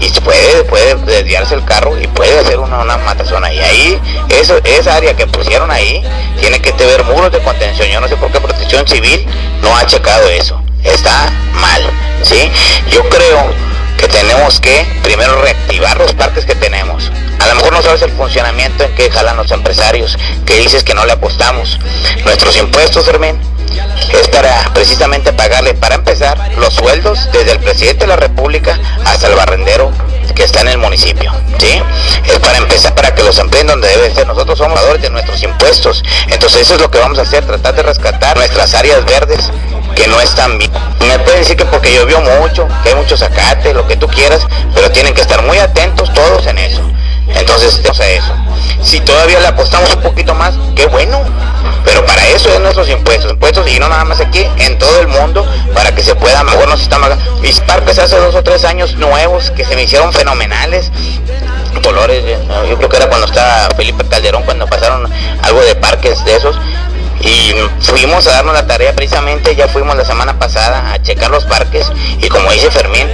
y 0.00 0.10
puede, 0.20 0.64
puede 0.64 0.94
desviarse 0.96 1.54
el 1.54 1.64
carro 1.64 1.98
y 2.00 2.06
puede 2.08 2.38
hacer 2.38 2.58
una, 2.58 2.80
una 2.80 2.96
matazón 2.98 3.44
ahí. 3.44 3.58
Ahí, 3.58 4.00
eso, 4.28 4.58
esa 4.64 4.96
área 4.96 5.14
que 5.14 5.26
pusieron 5.26 5.70
ahí, 5.70 6.02
tiene 6.40 6.60
que 6.60 6.72
tener 6.72 7.04
muros 7.04 7.30
de 7.32 7.40
contención. 7.40 7.88
Yo 7.88 8.00
no 8.00 8.08
sé 8.08 8.16
por 8.16 8.30
qué 8.32 8.40
Protección 8.40 8.86
Civil 8.86 9.26
no 9.62 9.76
ha 9.76 9.86
checado 9.86 10.28
eso. 10.28 10.60
Está 10.84 11.30
mal, 11.52 11.82
¿sí? 12.22 12.50
Yo 12.90 13.06
creo 13.08 13.52
que 13.98 14.08
tenemos 14.08 14.60
que 14.60 14.86
primero 15.02 15.42
reactivar 15.42 15.98
los 15.98 16.14
parques 16.14 16.46
que 16.46 16.54
tenemos. 16.54 17.12
A 17.38 17.48
lo 17.48 17.54
mejor 17.54 17.72
no 17.72 17.82
sabes 17.82 18.02
el 18.02 18.10
funcionamiento 18.12 18.84
en 18.84 18.94
que 18.94 19.10
jalan 19.10 19.36
los 19.36 19.50
empresarios, 19.50 20.18
que 20.46 20.58
dices 20.58 20.84
que 20.84 20.94
no 20.94 21.04
le 21.04 21.12
apostamos. 21.12 21.78
Nuestros 22.24 22.56
impuestos, 22.56 23.04
Fermín, 23.04 23.38
es 24.20 24.28
para 24.28 24.70
precisamente 24.74 25.32
pagarle, 25.32 25.74
para 25.74 25.94
empezar, 25.94 26.38
los 26.56 26.74
sueldos 26.74 27.28
desde 27.32 27.52
el 27.52 27.60
presidente 27.60 28.00
de 28.00 28.08
la 28.08 28.16
República 28.16 28.78
hasta 29.04 29.28
el 29.28 29.34
barrendero 29.34 29.90
que 30.34 30.44
está 30.44 30.60
en 30.60 30.68
el 30.68 30.78
municipio, 30.78 31.32
¿sí? 31.58 31.82
Es 32.24 32.38
para 32.38 32.58
empezar, 32.58 32.94
para 32.94 33.14
que 33.14 33.22
los 33.22 33.38
empleen 33.38 33.66
donde 33.66 33.88
deben 33.88 34.14
ser. 34.14 34.26
Nosotros 34.26 34.58
somos 34.58 34.74
pagadores 34.74 35.02
de 35.02 35.10
nuestros 35.10 35.42
impuestos. 35.42 36.02
Entonces 36.28 36.62
eso 36.62 36.74
es 36.76 36.80
lo 36.80 36.90
que 36.90 36.98
vamos 36.98 37.18
a 37.18 37.22
hacer, 37.22 37.44
tratar 37.44 37.74
de 37.74 37.82
rescatar 37.82 38.36
nuestras 38.36 38.74
áreas 38.74 39.04
verdes 39.04 39.50
que 39.94 40.06
no 40.06 40.20
están 40.20 40.58
bien. 40.58 40.70
Me 41.00 41.18
pueden 41.18 41.40
decir 41.40 41.56
que 41.56 41.64
porque 41.64 41.92
llovió 41.92 42.20
mucho, 42.20 42.68
que 42.82 42.90
hay 42.90 42.94
mucho 42.94 43.16
zacate, 43.16 43.74
lo 43.74 43.86
que 43.86 43.96
tú 43.96 44.06
quieras, 44.08 44.46
pero 44.74 44.90
tienen 44.90 45.14
que 45.14 45.20
estar 45.20 45.42
muy 45.42 45.58
atentos 45.58 46.12
todos 46.14 46.46
en 46.46 46.58
eso. 46.58 46.82
Entonces, 47.34 47.80
o 47.88 47.94
sea. 47.94 48.06
Si 48.82 49.00
todavía 49.00 49.40
le 49.40 49.48
apostamos 49.48 49.94
un 49.94 50.00
poquito 50.00 50.34
más, 50.34 50.54
qué 50.74 50.86
bueno. 50.86 51.22
Pero 51.84 52.04
para 52.04 52.26
eso 52.28 52.48
es 52.50 52.60
nuestros 52.60 52.88
impuestos, 52.88 53.32
impuestos 53.32 53.68
y 53.70 53.78
no 53.78 53.88
nada 53.88 54.04
más 54.04 54.20
aquí, 54.20 54.46
en 54.58 54.78
todo 54.78 55.00
el 55.00 55.08
mundo, 55.08 55.46
para 55.74 55.94
que 55.94 56.02
se 56.02 56.14
pueda, 56.14 56.42
mejor 56.44 56.68
nos 56.68 56.82
están 56.82 57.00
Mis 57.40 57.60
parques 57.60 57.98
hace 57.98 58.16
dos 58.16 58.34
o 58.34 58.42
tres 58.42 58.64
años 58.64 58.94
nuevos 58.96 59.50
que 59.50 59.64
se 59.64 59.74
me 59.76 59.84
hicieron 59.84 60.12
fenomenales. 60.12 60.90
Colores, 61.82 62.22
eh, 62.24 62.38
yo 62.68 62.76
creo 62.76 62.88
que 62.88 62.96
era 62.96 63.08
cuando 63.08 63.26
estaba 63.26 63.68
Felipe 63.74 64.04
Calderón, 64.04 64.42
cuando 64.42 64.66
pasaron 64.66 65.10
algo 65.42 65.60
de 65.62 65.74
parques 65.74 66.24
de 66.24 66.36
esos. 66.36 66.56
Y 67.22 67.54
fuimos 67.80 68.26
a 68.26 68.32
darnos 68.32 68.54
la 68.54 68.66
tarea 68.66 68.94
precisamente, 68.94 69.54
ya 69.54 69.68
fuimos 69.68 69.94
la 69.94 70.04
semana 70.04 70.38
pasada 70.38 70.92
a 70.92 71.02
checar 71.02 71.30
los 71.30 71.44
parques 71.44 71.86
y 72.18 72.28
como 72.30 72.50
dice 72.50 72.70
Fermín, 72.70 73.06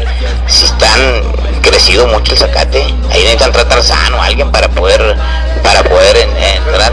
si 0.47 0.65
están 0.65 1.23
crecido 1.67 2.07
mucho 2.07 2.33
el 2.33 2.39
zacate, 2.39 2.83
ahí 3.11 3.23
necesitan 3.23 3.53
tratar 3.53 3.83
sano 3.83 4.23
a 4.23 4.27
alguien 4.27 4.51
para 4.51 4.69
poder 4.69 5.17
para 5.63 5.83
poder 5.83 6.17
entrar, 6.17 6.93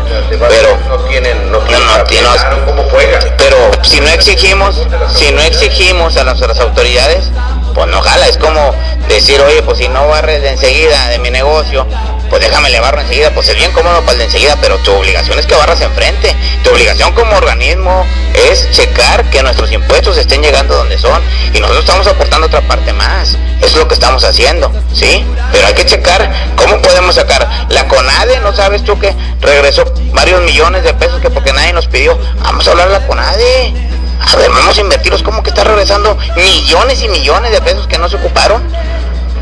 pero 0.49 0.77
no 0.89 0.97
tienen, 1.05 1.51
no 1.51 1.59
tienen, 1.59 2.27
cómo 2.65 2.83
juega. 2.89 3.19
Pero 3.37 3.55
si 3.83 3.99
no 4.01 4.09
exigimos, 4.09 4.81
si 5.15 5.31
no 5.31 5.41
exigimos 5.41 6.17
a 6.17 6.23
nuestras 6.23 6.59
autoridades, 6.59 7.29
pues 7.75 7.87
no 7.87 8.01
jala, 8.01 8.27
es 8.27 8.37
como 8.37 8.73
decir, 9.07 9.39
oye, 9.41 9.61
pues 9.61 9.77
si 9.77 9.87
no 9.89 10.07
barres 10.07 10.41
de 10.41 10.49
enseguida 10.49 11.09
de 11.09 11.19
mi 11.19 11.29
negocio, 11.29 11.85
pues 12.33 12.41
déjame 12.41 12.71
le 12.71 12.79
barro 12.79 12.99
enseguida, 12.99 13.29
pues 13.29 13.47
es 13.47 13.55
bien 13.55 13.71
cómodo 13.73 13.99
para 13.99 14.13
el 14.13 14.17
de 14.17 14.23
enseguida, 14.23 14.57
pero 14.59 14.79
tu 14.79 14.91
obligación 14.91 15.37
es 15.37 15.45
que 15.45 15.53
barras 15.53 15.79
enfrente. 15.81 16.35
Tu 16.63 16.71
obligación 16.71 17.13
como 17.13 17.37
organismo 17.37 18.07
es 18.49 18.71
checar 18.71 19.29
que 19.29 19.43
nuestros 19.43 19.71
impuestos 19.71 20.17
estén 20.17 20.41
llegando 20.41 20.75
donde 20.75 20.97
son 20.97 21.21
y 21.53 21.59
nosotros 21.59 21.85
estamos 21.85 22.07
aportando 22.07 22.47
otra 22.47 22.61
parte 22.61 22.91
más. 22.91 23.37
Eso 23.59 23.67
es 23.67 23.75
lo 23.75 23.87
que 23.87 23.93
estamos 23.93 24.23
haciendo, 24.23 24.71
¿sí? 24.95 25.23
Pero 25.51 25.67
hay 25.67 25.75
que 25.75 25.85
checar 25.85 26.27
cómo 26.55 26.81
podemos 26.81 27.13
sacar. 27.13 27.47
La 27.69 27.87
CONADE, 27.87 28.39
¿no 28.39 28.51
sabes 28.55 28.83
tú 28.83 28.97
que 28.97 29.15
regresó 29.39 29.83
varios 30.13 30.41
millones 30.41 30.83
de 30.83 30.95
pesos 30.95 31.21
que 31.21 31.29
porque 31.29 31.53
nadie 31.53 31.71
nos 31.71 31.85
pidió? 31.85 32.17
Vamos 32.41 32.67
a 32.67 32.71
hablar 32.71 32.87
a 32.87 32.93
la 32.93 33.05
CONADE. 33.05 33.75
A 34.21 34.37
vamos 34.49 34.75
a 34.75 34.81
invertirlos, 34.81 35.21
como 35.21 35.43
que 35.43 35.49
está 35.49 35.63
regresando 35.63 36.17
millones 36.35 37.03
y 37.03 37.09
millones 37.09 37.51
de 37.51 37.61
pesos 37.61 37.85
que 37.85 37.99
no 37.99 38.09
se 38.09 38.15
ocuparon? 38.15 38.63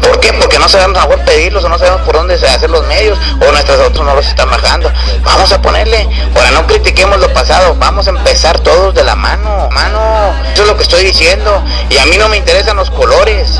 ¿Por 0.01 0.19
qué? 0.19 0.33
Porque 0.33 0.59
no 0.59 0.67
sabemos 0.67 0.97
a 0.97 1.07
dónde 1.07 1.23
pedirlos 1.25 1.63
o 1.63 1.69
no 1.69 1.77
sabemos 1.77 2.01
por 2.01 2.15
dónde 2.15 2.37
se 2.37 2.47
hacen 2.47 2.71
los 2.71 2.85
medios 2.87 3.19
o 3.39 3.51
nuestros 3.51 3.79
otros 3.79 4.05
no 4.05 4.15
los 4.15 4.25
están 4.25 4.49
bajando. 4.49 4.91
Vamos 5.23 5.51
a 5.51 5.61
ponerle, 5.61 6.07
ahora 6.35 6.51
no 6.51 6.67
critiquemos 6.67 7.19
lo 7.19 7.31
pasado, 7.33 7.75
vamos 7.75 8.07
a 8.07 8.09
empezar 8.09 8.59
todos 8.59 8.93
de 8.93 9.03
la 9.03 9.15
mano, 9.15 9.69
mano. 9.71 10.33
Eso 10.53 10.63
es 10.63 10.67
lo 10.67 10.75
que 10.75 10.83
estoy 10.83 11.03
diciendo. 11.03 11.63
Y 11.89 11.97
a 11.97 12.05
mí 12.05 12.17
no 12.17 12.29
me 12.29 12.37
interesan 12.37 12.77
los 12.77 12.89
colores. 12.89 13.59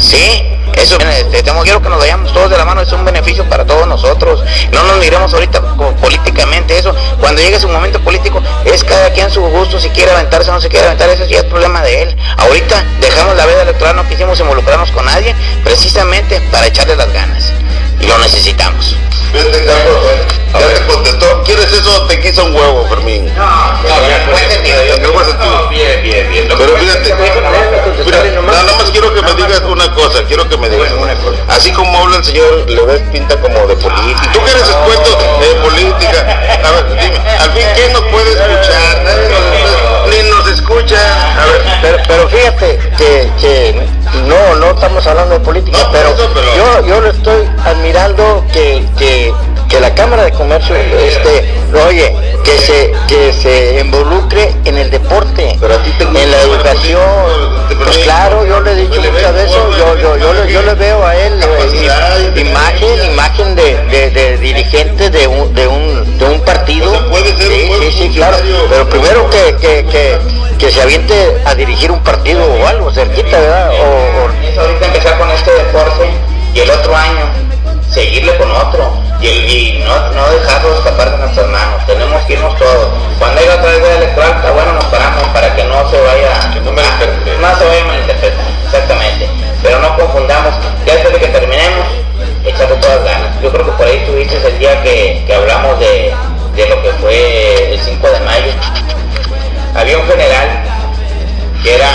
¿Sí? 0.00 0.55
Eso, 0.76 0.98
este, 1.00 1.42
quiero 1.62 1.82
que 1.82 1.88
nos 1.88 1.98
vayamos 1.98 2.32
todos 2.32 2.50
de 2.50 2.56
la 2.58 2.64
mano, 2.64 2.82
es 2.82 2.92
un 2.92 3.04
beneficio 3.04 3.44
para 3.48 3.64
todos 3.64 3.86
nosotros. 3.88 4.44
No 4.72 4.84
nos 4.84 4.98
miremos 4.98 5.32
ahorita 5.32 5.60
políticamente 6.00 6.78
eso. 6.78 6.94
Cuando 7.18 7.40
llegue 7.40 7.58
su 7.58 7.68
momento 7.68 7.98
político, 8.00 8.42
es 8.64 8.84
cada 8.84 9.10
quien 9.10 9.30
su 9.30 9.40
gusto, 9.40 9.80
si 9.80 9.88
quiere 9.88 10.12
aventarse 10.12 10.50
o 10.50 10.54
no 10.54 10.60
se 10.60 10.68
quiere 10.68 10.86
aventar, 10.86 11.08
eso 11.08 11.24
ya 11.24 11.38
es 11.38 11.44
problema 11.44 11.82
de 11.82 12.02
él. 12.02 12.16
Ahorita 12.36 12.84
dejamos 13.00 13.36
la 13.36 13.46
veda 13.46 13.62
electoral, 13.62 13.96
no 13.96 14.08
quisimos 14.08 14.38
involucrarnos 14.38 14.90
con 14.92 15.06
nadie, 15.06 15.34
precisamente 15.64 16.40
para 16.52 16.66
echarle 16.66 16.94
las 16.94 17.12
ganas. 17.12 17.52
Lo 18.00 18.18
necesitamos. 18.18 18.96
Carlos, 19.32 20.02
ya 20.52 20.74
te 20.74 20.86
contestó. 20.86 21.42
¿Quieres 21.44 21.70
eso 21.72 22.02
o 22.02 22.06
te 22.06 22.20
quiso 22.20 22.44
un 22.44 22.54
huevo, 22.54 22.86
Fermín? 22.88 23.26
No, 23.36 23.44
no, 23.44 24.32
buen 24.32 24.50
sentido. 24.50 24.80
¿En 24.82 25.02
qué 25.02 25.06
buen 25.08 25.26
sentido? 25.26 25.68
Bien, 25.68 26.02
bien, 26.02 26.30
bien. 26.30 26.48
Pero 26.48 26.76
fíjate, 26.76 27.14
mira, 28.04 28.40
nada 28.40 28.76
más 28.78 28.90
quiero 28.90 29.12
que 29.12 29.22
me 29.22 29.34
digas 29.34 29.60
una 29.62 29.92
cosa, 29.94 30.22
quiero 30.24 30.48
que 30.48 30.56
me 30.56 30.70
digas 30.70 30.92
una 30.92 31.14
cosa. 31.16 31.38
Así 31.48 31.72
como 31.72 31.98
habla 31.98 32.18
el 32.18 32.24
señor, 32.24 32.70
le 32.70 32.82
ves 32.86 33.02
pinta 33.12 33.38
como 33.40 33.66
de 33.66 33.76
política. 33.76 34.32
Tú 34.32 34.42
que 34.44 34.50
eres 34.50 34.62
expuesto 34.62 35.18
de 35.40 35.54
política. 35.56 36.40
A 36.64 36.70
ver, 36.70 37.00
dime, 37.00 37.18
al 37.38 37.52
fin, 37.52 37.66
¿quién 37.74 37.92
nos 37.92 38.02
puede 38.04 38.30
escuchar? 38.30 39.02
Nadie 39.04 39.28
nos, 39.28 39.65
ni 40.56 40.60
nos 40.60 40.60
escucha. 40.60 41.42
A 41.42 41.46
ver, 41.46 41.62
Pero, 41.82 41.98
pero 42.06 42.28
fíjate 42.28 42.78
que, 42.96 43.30
que 43.40 43.86
no, 44.26 44.54
no 44.56 44.70
estamos 44.70 45.06
hablando 45.06 45.38
de 45.38 45.40
política, 45.40 45.78
No, 45.78 45.92
pero, 45.92 46.16
Yo, 46.56 46.86
yo 46.86 47.00
lo 47.00 47.10
estoy 47.10 47.48
admirando 47.64 48.44
que, 48.52 48.86
que 48.98 49.34
Cámara 49.94 50.24
de 50.24 50.32
Comercio, 50.32 50.74
este, 50.76 51.54
oye, 51.88 52.14
que 52.44 52.58
se, 52.58 52.92
que 53.08 53.32
se 53.32 53.80
involucre 53.80 54.54
en 54.64 54.78
el 54.78 54.90
deporte, 54.90 55.52
en 55.52 56.30
la 56.30 56.40
educación. 56.42 57.56
Pues 57.84 57.98
claro, 57.98 58.46
yo 58.46 58.60
le 58.60 58.72
he 58.72 58.74
dicho 58.76 59.00
muchas 59.00 59.34
veces, 59.34 59.56
yo, 59.76 59.96
yo, 59.98 60.16
yo, 60.16 60.32
le, 60.32 60.52
yo 60.52 60.62
le 60.62 60.74
veo 60.74 61.04
a 61.04 61.16
él 61.16 61.40
eh, 61.42 62.40
imagen, 62.40 63.12
imagen 63.12 63.54
de, 63.56 64.10
de, 64.10 64.38
dirigente 64.38 65.10
de 65.10 65.26
un, 65.26 65.54
de 65.54 65.66
un, 65.66 66.18
de 66.18 66.24
un 66.24 66.40
partido. 66.40 66.92
Sí, 67.38 67.70
sí, 67.80 67.92
sí, 67.92 68.10
claro. 68.14 68.36
Pero 68.70 68.88
primero 68.88 69.28
que, 69.30 69.56
que, 69.56 69.84
que, 69.86 70.18
que 70.58 70.70
se 70.70 70.82
aviente 70.82 71.42
a 71.44 71.54
dirigir 71.54 71.90
un 71.90 72.00
partido 72.00 72.44
o 72.44 72.66
algo 72.66 72.92
cerquita, 72.92 73.38
¿verdad? 73.38 73.70
O, 73.70 73.74
o... 73.74 74.60
ahorita 74.60 74.86
empezar 74.86 75.18
con 75.18 75.30
este 75.30 75.50
deporte 75.52 76.10
y 76.54 76.60
el 76.60 76.70
otro 76.70 76.96
año 76.96 77.30
seguirle 77.90 78.36
con 78.36 78.50
otro 78.50 79.05
y, 79.20 79.82
no, 79.84 80.12
no, 80.12 80.28
dejarlo 80.30 80.74
escapar 80.74 81.10
de 81.12 81.18
nuestras 81.18 81.48
manos. 81.48 81.86
Tenemos 81.86 82.22
que 82.24 82.34
irnos 82.34 82.56
todos. 82.58 82.88
Cuando 83.18 83.40
haya 83.40 83.54
otra 83.54 83.70
vez 83.70 83.96
electoral, 83.96 84.32
está 84.36 84.50
bueno, 84.52 84.72
nos 84.74 84.84
paramos 84.86 85.24
para 85.28 85.54
que 85.54 85.64
no 85.64 85.90
se 85.90 86.00
vaya, 86.00 86.50
que 86.52 86.60
no, 86.60 87.56
se 87.56 87.64
vaya 87.64 87.82
a 87.82 87.86
malinterpretar. 87.86 88.44
Exactamente. 88.64 89.28
Pero 89.62 89.78
no 89.80 89.96
confundamos, 89.96 90.54
ya 90.86 90.94
después 90.94 91.14
de 91.14 91.20
que 91.20 91.28
terminemos, 91.28 91.86
echarle 92.44 92.76
todas 92.76 93.04
ganas. 93.04 93.40
Yo 93.42 93.50
creo 93.50 93.64
que 93.64 93.72
por 93.72 93.86
ahí 93.86 94.04
tuviste 94.06 94.36
el 94.36 94.58
día 94.58 94.82
que, 94.82 95.24
que 95.26 95.34
hablamos 95.34 95.78
de, 95.80 96.14
de 96.54 96.68
lo 96.68 96.82
que 96.82 96.90
fue 97.00 97.74
el 97.74 97.80
5 97.80 98.06
de 98.08 98.20
mayo. 98.20 98.52
Había 99.74 99.98
un 99.98 100.06
general 100.06 100.62
que 101.62 101.74
era, 101.74 101.90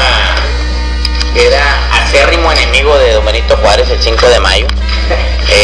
que 1.33 1.47
era 1.47 2.03
acérrimo 2.03 2.51
enemigo 2.51 2.97
de 2.97 3.13
Don 3.13 3.25
Benito 3.25 3.55
Juárez 3.57 3.89
el 3.89 4.01
5 4.01 4.27
de 4.27 4.39
mayo 4.39 4.67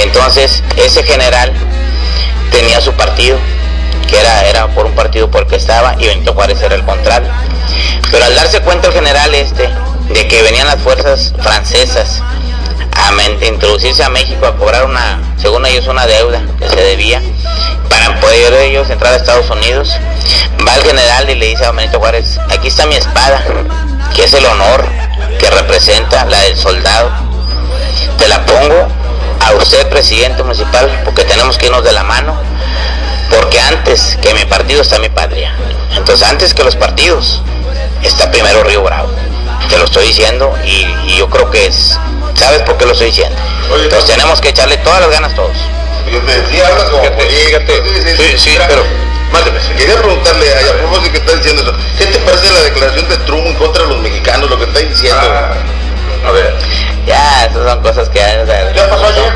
entonces, 0.04 0.64
ese 0.76 1.04
general 1.04 1.54
tenía 2.52 2.82
su 2.82 2.94
partido, 2.94 3.38
que 4.10 4.20
era, 4.20 4.46
era 4.48 4.68
por 4.68 4.86
un 4.86 4.94
partido 4.94 5.30
por 5.30 5.48
estaba, 5.54 5.96
y 6.00 6.08
Benito 6.08 6.34
Juárez 6.34 6.62
era 6.62 6.76
el 6.76 6.84
contrario. 6.84 7.30
Pero 8.12 8.26
al 8.26 8.36
darse 8.36 8.62
cuenta 8.62 8.88
el 8.88 8.94
general 8.94 9.34
este 9.36 9.70
de 10.10 10.28
que 10.28 10.42
venían 10.42 10.68
las 10.68 10.80
fuerzas 10.80 11.34
francesas 11.42 12.22
a 12.94 13.46
introducirse 13.46 14.04
a 14.04 14.10
México 14.10 14.46
a 14.46 14.56
cobrar 14.58 14.86
una, 14.86 15.20
según 15.38 15.66
ellos, 15.66 15.88
una 15.88 16.06
deuda 16.08 16.42
que 16.60 16.68
se 16.68 16.76
debía 16.76 17.22
para 17.90 18.20
poder 18.20 18.54
ellos 18.54 18.90
entrar 18.90 19.14
a 19.14 19.18
Estados 19.18 19.50
Unidos, 19.50 19.96
va 20.66 20.76
el 20.76 20.84
general 20.84 21.30
y 21.30 21.36
le 21.36 21.48
dice 21.48 21.66
a 21.66 21.72
Benito 21.72 22.00
Juárez, 22.00 22.40
aquí 22.50 22.68
está 22.68 22.86
mi 22.86 22.96
espada, 22.96 23.42
que 24.16 24.24
es 24.24 24.34
el 24.34 24.46
honor 24.46 24.86
que 25.40 25.50
representa 25.50 26.26
la 26.26 26.40
del 26.42 26.58
soldado. 26.58 27.12
Te 28.18 28.28
la 28.28 28.46
pongo 28.46 28.88
a 29.48 29.54
usted, 29.56 29.88
presidente 29.88 30.44
municipal, 30.44 31.02
porque 31.06 31.24
tenemos 31.24 31.58
que 31.58 31.68
irnos 31.68 31.84
de 31.84 31.94
la 31.94 32.04
mano, 32.04 32.38
porque 33.30 33.60
antes 33.60 34.18
que 34.22 34.34
mi 34.34 34.46
partido 34.46 34.82
está 34.82 35.00
mi 35.00 35.10
patria. 35.10 35.56
Entonces, 35.96 36.28
antes 36.28 36.54
que 36.54 36.64
los 36.64 36.76
partidos, 36.76 37.42
está 38.04 38.30
primero 38.30 38.64
Río 38.64 38.84
Bravo. 38.84 39.10
Te 39.70 39.78
lo 39.78 39.86
estoy 39.86 40.08
diciendo 40.08 40.54
y, 40.66 41.18
yo 41.18 41.30
creo 41.30 41.50
que 41.50 41.68
es. 41.68 41.98
¿Sabes 42.36 42.62
por 42.62 42.78
qué 42.78 42.86
lo 42.86 42.92
estoy 42.92 43.08
diciendo? 43.08 43.38
Entonces, 43.84 44.06
tenemos 44.06 44.40
que 44.42 44.50
echarle 44.50 44.78
todas 44.78 45.02
las 45.02 45.10
ganas 45.10 45.34
todos. 45.34 45.58
Hablas 46.66 46.90
como 46.90 47.04
Sí, 47.04 48.38
sí, 48.38 48.58
pero. 48.68 48.84
quería 49.78 49.98
preguntarle 49.98 50.46
a 50.54 50.78
propósito 50.78 51.12
que 51.12 51.18
está 51.18 51.34
diciendo 51.36 51.62
eso, 51.64 51.74
¿qué 51.98 52.06
te 52.06 52.20
parece 52.20 52.54
la 52.54 52.62
declaración 52.62 53.10
de 53.10 53.18
Trump 53.18 53.46
en 53.48 53.56
contra 53.56 53.84
de 53.84 53.90
los 53.90 54.00
mexicanos, 54.00 54.50
lo 54.50 54.58
que 54.58 54.66
está 54.66 54.80
diciendo? 54.80 55.20
Ah, 55.22 55.54
a 56.28 56.32
ver. 56.32 56.54
Ya, 57.06 57.46
esas 57.46 57.70
son 57.70 57.82
cosas 57.82 58.10
que... 58.10 58.20
O 58.20 58.46
sea, 58.46 58.74
¿Qué 58.74 58.82
pasó 58.82 59.08
ayer? 59.08 59.34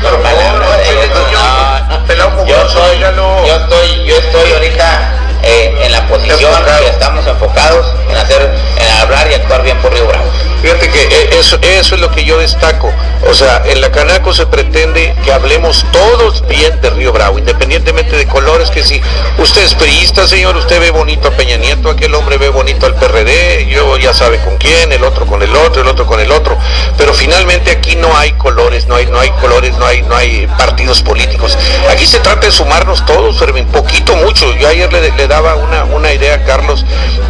Pero 2.06 2.30
no, 2.30 2.46
yo, 2.46 2.68
soy, 2.68 2.98
yo 2.98 3.56
estoy, 3.56 4.04
yo 4.04 4.16
estoy 4.16 4.52
ahorita 4.52 5.12
eh, 5.42 5.74
en 5.82 5.92
la 5.92 6.06
posición 6.06 6.52
que 6.64 6.88
estamos 6.88 7.26
enfocados 7.26 7.86
en 8.08 8.16
hacer, 8.16 8.54
en 8.78 9.00
hablar 9.00 9.30
y 9.30 9.34
actuar 9.34 9.62
bien 9.62 9.78
por 9.78 9.92
Río 9.92 10.06
Bravo. 10.06 10.30
Fíjate 10.62 10.88
que 10.90 11.02
eh, 11.02 11.40
eso, 11.40 11.58
es 11.60 11.90
lo 11.98 12.08
que 12.12 12.24
yo 12.24 12.38
destaco. 12.38 12.92
O 13.28 13.34
sea, 13.34 13.62
en 13.66 13.80
la 13.80 13.90
Canaco 13.90 14.32
se 14.32 14.46
pretende 14.46 15.12
que 15.24 15.32
hablemos 15.32 15.84
todos 15.90 16.46
bien 16.46 16.80
de 16.80 16.90
Río 16.90 17.12
Bravo, 17.12 17.36
independientemente 17.36 18.16
de 18.16 18.28
colores, 18.28 18.70
que 18.70 18.84
si 18.84 19.02
usted 19.38 19.64
es 19.64 19.74
priista, 19.74 20.28
señor, 20.28 20.56
usted 20.56 20.80
ve 20.80 20.90
bonito 20.90 21.28
a 21.28 21.30
Peña 21.32 21.56
Nieto, 21.56 21.90
aquel 21.90 22.14
hombre 22.14 22.36
ve 22.38 22.48
bonito 22.48 22.86
al 22.86 22.94
PRD, 22.94 23.66
yo 23.66 23.96
ya 23.98 24.14
sabe 24.14 24.38
con 24.38 24.56
quién, 24.56 24.92
el 24.92 25.02
otro 25.02 25.26
con 25.26 25.42
el 25.42 25.54
otro, 25.56 25.82
el 25.82 25.88
otro 25.88 26.06
con 26.06 26.20
el 26.20 26.30
otro. 26.30 26.56
Pero 26.96 27.12
finalmente 27.12 27.72
aquí 27.72 27.96
no 27.96 28.16
hay 28.16 28.32
colores, 28.34 28.86
no 28.86 28.94
hay, 28.94 29.06
no 29.06 29.18
hay 29.18 29.30
colores, 29.40 29.76
no 29.78 29.86
hay, 29.86 30.02
no 30.02 30.14
hay 30.14 30.46
partidos 30.58 31.02
políticos. 31.02 31.58
Aquí 31.90 32.06
se 32.06 32.20
trata 32.20 32.46
de 32.46 32.52
sumarnos 32.52 33.04
todos, 33.04 33.40
un 33.42 33.66
poquito, 33.66 34.14
mucho. 34.14 34.54
Yo 34.54 34.68
ayer 34.68 34.92
le, 34.92 35.10
le 35.10 35.26
daba 35.26 35.56
una, 35.56 35.84
una 35.84 36.12
idea 36.12 36.36
a 36.36 36.44
Carlos 36.44 36.84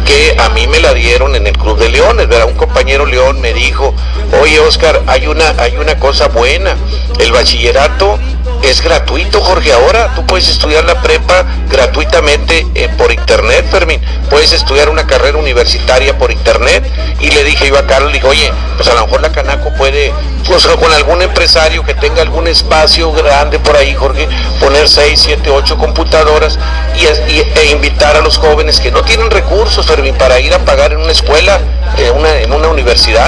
que 0.05 0.35
a 0.39 0.49
mí 0.49 0.67
me 0.67 0.79
la 0.79 0.93
dieron 0.93 1.35
en 1.35 1.47
el 1.47 1.57
Club 1.57 1.79
de 1.79 1.89
Leones, 1.89 2.27
¿verdad? 2.27 2.47
Un 2.47 2.53
compañero 2.53 3.05
León 3.05 3.22
me 3.31 3.53
dijo, 3.53 3.93
oye 4.41 4.59
Oscar, 4.59 5.01
hay 5.07 5.27
una, 5.27 5.49
hay 5.57 5.77
una 5.77 5.97
cosa 5.97 6.27
buena, 6.27 6.75
el 7.19 7.31
bachillerato 7.31 8.19
es 8.63 8.81
gratuito, 8.81 9.41
Jorge. 9.41 9.73
Ahora 9.73 10.13
tú 10.15 10.25
puedes 10.25 10.47
estudiar 10.47 10.85
la 10.85 11.01
prepa 11.01 11.45
gratuitamente 11.69 12.65
eh, 12.75 12.89
por 12.97 13.11
internet, 13.11 13.65
Fermín. 13.69 14.01
Puedes 14.29 14.53
estudiar 14.53 14.89
una 14.89 15.05
carrera 15.05 15.37
universitaria 15.37 16.17
por 16.17 16.31
internet. 16.31 16.83
Y 17.19 17.29
le 17.31 17.43
dije 17.43 17.67
yo 17.67 17.77
a 17.77 17.85
Carlos, 17.85 18.11
le 18.11 18.19
dije, 18.19 18.27
oye, 18.27 18.51
pues 18.77 18.87
a 18.87 18.95
lo 18.95 19.05
mejor 19.05 19.21
la 19.21 19.31
Canaco 19.31 19.71
puede, 19.77 20.13
pues 20.47 20.65
con 20.65 20.91
algún 20.93 21.21
empresario 21.21 21.83
que 21.83 21.93
tenga 21.93 22.21
algún 22.21 22.47
espacio 22.47 23.11
grande 23.11 23.59
por 23.59 23.75
ahí, 23.75 23.93
Jorge, 23.93 24.27
poner 24.59 24.87
6, 24.87 25.19
7, 25.21 25.49
8 25.49 25.77
computadoras 25.77 26.57
y, 26.95 27.05
e 27.05 27.65
invitar 27.71 28.15
a 28.15 28.21
los 28.21 28.37
jóvenes 28.37 28.79
que 28.79 28.91
no 28.91 29.03
tienen 29.03 29.29
recursos, 29.29 29.85
Fermín, 29.85 30.15
para 30.15 30.39
ir 30.39 30.53
a 30.53 30.59
pagar 30.59 30.93
en 30.93 30.99
una 30.99 31.11
escuela, 31.11 31.59
eh, 31.97 32.11
una 32.11 32.42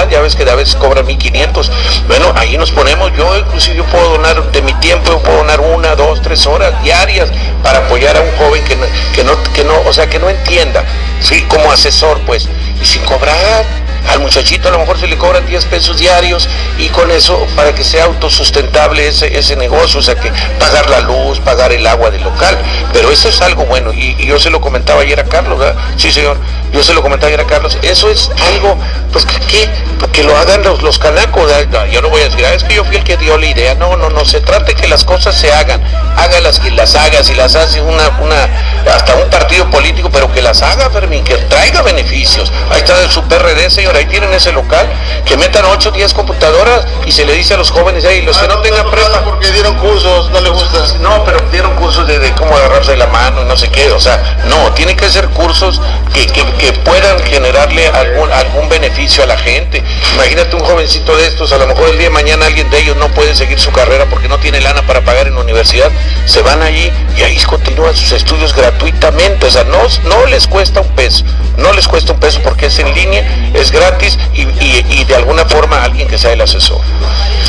Ya 0.09 0.21
ves 0.21 0.35
que 0.35 0.43
a 0.49 0.55
veces 0.55 0.75
cobra 0.75 1.01
1.500. 1.01 1.69
Bueno, 2.07 2.31
ahí 2.35 2.57
nos 2.57 2.71
ponemos. 2.71 3.11
Yo 3.17 3.37
inclusive 3.37 3.77
yo 3.77 3.85
puedo 3.85 4.11
donar 4.11 4.51
de 4.51 4.61
mi 4.61 4.73
tiempo 4.75 5.19
puedo 5.19 5.37
donar 5.37 5.59
una, 5.59 5.95
dos, 5.95 6.21
tres 6.21 6.45
horas 6.45 6.81
diarias 6.83 7.29
para 7.63 7.79
apoyar 7.79 8.15
a 8.17 8.21
un 8.21 8.31
joven 8.37 8.63
que 8.63 8.75
no, 8.75 8.85
que 9.13 9.23
no, 9.23 9.31
que 9.53 9.63
no, 9.63 9.73
o 9.87 9.93
sea, 9.93 10.07
que 10.07 10.19
no 10.19 10.29
entienda, 10.29 10.83
sí, 11.21 11.41
como 11.43 11.71
asesor, 11.71 12.19
pues, 12.25 12.47
y 12.81 12.85
sin 12.85 13.03
cobrar 13.03 13.65
al 14.07 14.19
muchachito 14.19 14.69
a 14.69 14.71
lo 14.71 14.79
mejor 14.79 14.99
se 14.99 15.07
le 15.07 15.17
cobran 15.17 15.45
10 15.45 15.65
pesos 15.65 15.97
diarios 15.97 16.47
y 16.77 16.89
con 16.89 17.11
eso 17.11 17.45
para 17.55 17.73
que 17.73 17.83
sea 17.83 18.05
autosustentable 18.05 19.07
ese, 19.07 19.37
ese 19.37 19.55
negocio, 19.55 19.99
o 19.99 20.03
sea 20.03 20.15
que 20.15 20.31
pagar 20.59 20.89
la 20.89 21.01
luz, 21.01 21.39
pagar 21.39 21.71
el 21.71 21.85
agua 21.87 22.11
del 22.11 22.23
local, 22.23 22.57
pero 22.93 23.11
eso 23.11 23.29
es 23.29 23.41
algo 23.41 23.65
bueno 23.65 23.93
y, 23.93 24.15
yo 24.25 24.39
se 24.39 24.49
lo 24.49 24.59
comentaba 24.59 25.01
ayer 25.01 25.19
a 25.19 25.25
Carlos, 25.25 25.59
sí 25.97 26.11
señor, 26.11 26.37
yo 26.71 26.83
se 26.83 26.93
lo 26.93 27.01
comentaba 27.01 27.27
ayer 27.27 27.41
a 27.41 27.47
Carlos, 27.47 27.77
eso 27.81 28.09
es 28.09 28.31
algo 28.47 28.77
pues 29.11 29.25
que, 29.25 29.69
que, 30.11 30.23
lo 30.23 30.35
hagan 30.35 30.63
los, 30.63 30.81
los 30.81 30.97
canacos, 30.99 31.51
yo 31.91 32.01
no 32.01 32.09
voy 32.09 32.21
a 32.21 32.25
decir, 32.25 32.45
ah, 32.45 32.53
es 32.53 32.63
que 32.63 32.75
yo 32.75 32.83
fui 32.83 32.95
el 32.95 33.03
que 33.03 33.17
dio 33.17 33.37
la 33.37 33.45
idea, 33.45 33.75
no, 33.75 33.95
no, 33.95 34.09
no, 34.09 34.25
se 34.25 34.41
trata 34.41 34.65
de 34.65 34.75
que 34.75 34.87
las 34.87 35.03
cosas 35.03 35.35
se 35.35 35.53
hagan, 35.53 35.81
hágalas 36.17 36.61
y 36.65 36.71
las 36.71 36.95
hagas 36.95 37.29
y 37.29 37.35
las 37.35 37.55
hace 37.55 37.81
una, 37.81 38.09
una, 38.19 38.49
hasta 38.93 39.15
un 39.15 39.29
partido 39.29 39.69
político, 39.69 40.09
pero 40.09 40.31
que 40.31 40.41
las 40.41 40.61
haga 40.61 40.89
Fermín, 40.89 41.23
que 41.23 41.35
traiga 41.35 41.81
beneficios, 41.81 42.51
ahí 42.69 42.79
está 42.79 43.01
el 43.01 43.11
su 43.11 43.23
señor, 43.69 43.94
ahí 43.97 44.05
tienen 44.05 44.33
ese 44.33 44.51
local, 44.51 44.87
que 45.25 45.37
metan 45.37 45.65
8 45.65 45.89
o 45.89 45.91
10 45.91 46.13
computadoras 46.13 46.85
y 47.05 47.11
se 47.11 47.25
le 47.25 47.33
dice 47.33 47.53
a 47.53 47.57
los 47.57 47.71
jóvenes, 47.71 48.05
ahí 48.05 48.21
los 48.21 48.37
que 48.37 48.47
no, 48.47 48.59
tengan 48.59 48.89
prepa. 48.89 49.23
Porque 49.23 49.51
dieron 49.51 49.75
cursos, 49.75 50.29
no 50.31 50.41
le 50.41 50.49
gusta. 50.49 50.85
No, 50.99 51.23
pero 51.23 51.39
dieron 51.51 51.75
cursos 51.75 52.07
de, 52.07 52.31
cómo 52.37 52.55
agarrarse 52.55 52.95
la 52.97 53.07
mano 53.07 53.41
y 53.41 53.45
no 53.45 53.55
sé 53.55 53.69
qué, 53.69 53.91
o 53.91 53.99
sea, 53.99 54.37
no, 54.45 54.71
tienen 54.73 54.95
que 54.97 55.09
ser 55.09 55.27
cursos 55.29 55.81
que, 56.13 56.25
que, 56.27 56.73
puedan 56.85 57.19
generarle 57.23 57.87
algún, 57.87 58.31
algún 58.31 58.69
beneficio 58.69 59.23
a 59.23 59.27
la 59.27 59.37
gente. 59.37 59.83
Imagínate 60.13 60.55
un 60.55 60.63
jovencito 60.63 61.15
de 61.15 61.27
estos, 61.27 61.51
a 61.51 61.57
lo 61.57 61.67
mejor 61.67 61.89
el 61.89 61.97
día 61.97 62.07
de 62.07 62.13
mañana 62.13 62.45
alguien 62.45 62.69
de 62.69 62.79
ellos 62.79 62.95
no 62.97 63.09
puede 63.09 63.35
seguir 63.35 63.59
su 63.59 63.71
carrera 63.71 64.05
porque 64.09 64.27
no 64.27 64.37
tiene 64.39 64.61
lana 64.61 64.81
para 64.83 65.01
pagar 65.01 65.27
en 65.27 65.35
la 65.35 65.41
universidad, 65.41 65.89
se 66.25 66.41
van 66.41 66.61
allí 66.61 66.91
y 67.17 67.23
ahí 67.23 67.37
continúan 67.43 67.95
sus 67.95 68.11
estudios 68.11 68.53
gratuitamente, 68.53 69.47
o 69.47 69.51
sea, 69.51 69.63
no, 69.63 69.79
no 70.03 70.25
les 70.27 70.47
cuesta 70.47 70.81
un 70.81 70.89
peso, 70.89 71.23
no 71.57 71.73
les 71.73 71.87
cuesta 71.87 72.13
un 72.13 72.19
peso 72.19 72.39
porque 72.43 72.67
es 72.67 72.79
en 72.79 72.93
línea, 72.93 73.51
es 73.53 73.71
gratis 73.71 73.84
gratis 73.85 74.17
y, 74.33 75.03
de 75.03 75.15
alguna 75.15 75.45
forma 75.45 75.83
alguien 75.83 76.07
que 76.07 76.17
sea 76.17 76.33
el 76.33 76.41
asesor. 76.41 76.79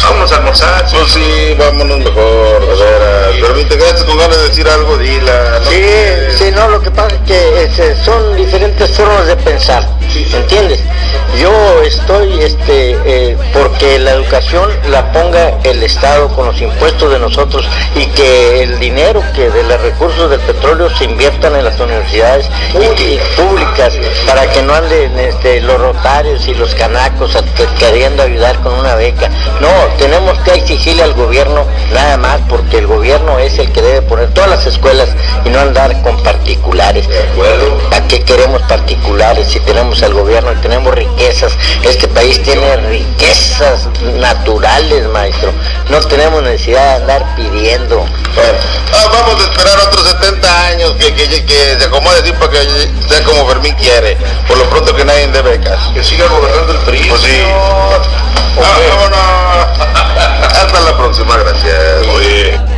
Vamos 0.02 0.30
a 0.32 0.36
almorzar. 0.36 0.84
Pues 0.90 1.12
sí, 1.12 1.54
vámonos 1.58 1.98
mejor. 1.98 2.76
Pero 3.40 3.54
me 3.54 3.60
integraste 3.62 4.04
con 4.04 4.18
ganas 4.18 4.36
de 4.36 4.48
decir 4.48 4.68
algo, 4.68 4.96
dila. 4.98 5.60
sí, 5.68 5.84
sí, 6.38 6.50
no, 6.52 6.68
lo 6.68 6.80
que 6.80 6.90
pasa 6.90 7.16
es 7.26 7.70
que 7.70 7.96
son 8.04 8.36
diferentes 8.36 8.90
formas 8.92 9.26
de 9.26 9.36
pensar. 9.36 9.96
¿entiendes? 10.34 10.80
Yo 11.38 11.82
estoy 11.82 12.40
este, 12.40 12.96
eh, 13.04 13.36
porque 13.52 13.98
la 13.98 14.12
educación 14.12 14.70
la 14.88 15.12
ponga 15.12 15.58
el 15.64 15.82
Estado 15.82 16.28
con 16.28 16.46
los 16.46 16.60
impuestos 16.60 17.12
de 17.12 17.18
nosotros 17.18 17.66
y 17.94 18.06
que 18.06 18.62
el 18.62 18.78
dinero 18.78 19.22
que 19.34 19.50
de 19.50 19.62
los 19.64 19.80
recursos 19.80 20.30
del 20.30 20.40
petróleo 20.40 20.88
se 20.96 21.04
inviertan 21.04 21.54
en 21.56 21.64
las 21.64 21.78
universidades 21.78 22.48
públicas 23.36 23.94
para 24.26 24.50
que 24.50 24.62
no 24.62 24.74
anden 24.74 25.18
este, 25.18 25.60
los 25.60 25.80
y 26.24 26.54
los 26.54 26.74
canacos 26.74 27.36
queriendo 27.78 28.22
ayudar 28.22 28.58
con 28.60 28.72
una 28.72 28.94
beca. 28.94 29.28
No, 29.60 29.68
tenemos 29.98 30.38
que 30.38 30.54
exigirle 30.54 31.02
al 31.02 31.12
gobierno 31.12 31.66
nada 31.92 32.16
más 32.16 32.40
porque 32.48 32.78
el 32.78 32.86
gobierno 32.86 33.38
es 33.38 33.58
el 33.58 33.70
que 33.70 33.82
debe 33.82 34.00
poner 34.00 34.32
todas 34.32 34.48
las 34.48 34.66
escuelas 34.66 35.10
y 35.44 35.50
no 35.50 35.60
andar 35.60 36.00
con 36.00 36.22
particulares. 36.22 37.06
¿Para 37.90 38.08
qué 38.08 38.22
queremos 38.24 38.62
particulares 38.62 39.48
si 39.48 39.60
tenemos 39.60 40.02
al 40.02 40.14
gobierno 40.14 40.52
y 40.52 40.56
tenemos 40.56 40.94
riquezas? 40.94 41.52
Este 41.82 42.08
país 42.08 42.42
tiene 42.42 42.76
riquezas 42.76 43.86
naturales, 44.18 45.06
maestro. 45.08 45.52
No 45.88 46.00
tenemos 46.00 46.42
necesidad 46.42 46.98
de 46.98 47.02
andar 47.02 47.36
pidiendo. 47.36 48.04
Ah, 48.92 49.06
vamos 49.12 49.40
a 49.40 49.50
esperar 49.50 49.78
otros 49.86 50.08
70 50.08 50.66
años 50.66 50.92
que, 50.98 51.14
que, 51.14 51.44
que 51.44 51.76
se 51.78 51.84
acomode 51.84 52.20
así 52.20 52.32
para 52.32 52.50
que 52.50 52.58
sea 53.08 53.22
como 53.24 53.46
Fermín 53.48 53.74
quiere. 53.76 54.16
Por 54.48 54.58
lo 54.58 54.68
pronto 54.68 54.94
que 54.94 55.04
nadie 55.04 55.28
dé 55.28 55.42
becas. 55.42 55.78
Que 55.94 56.02
siga 56.02 56.26
gobernando 56.26 56.72
el 56.72 56.78
PRI. 56.80 57.08
Pues 57.08 57.20
sí. 57.20 57.40
Ah, 58.58 58.78
vámonos. 58.88 60.56
Hasta 60.56 60.80
la 60.80 60.96
próxima, 60.96 61.36
gracias. 61.36 62.06
Oye. 62.14 62.75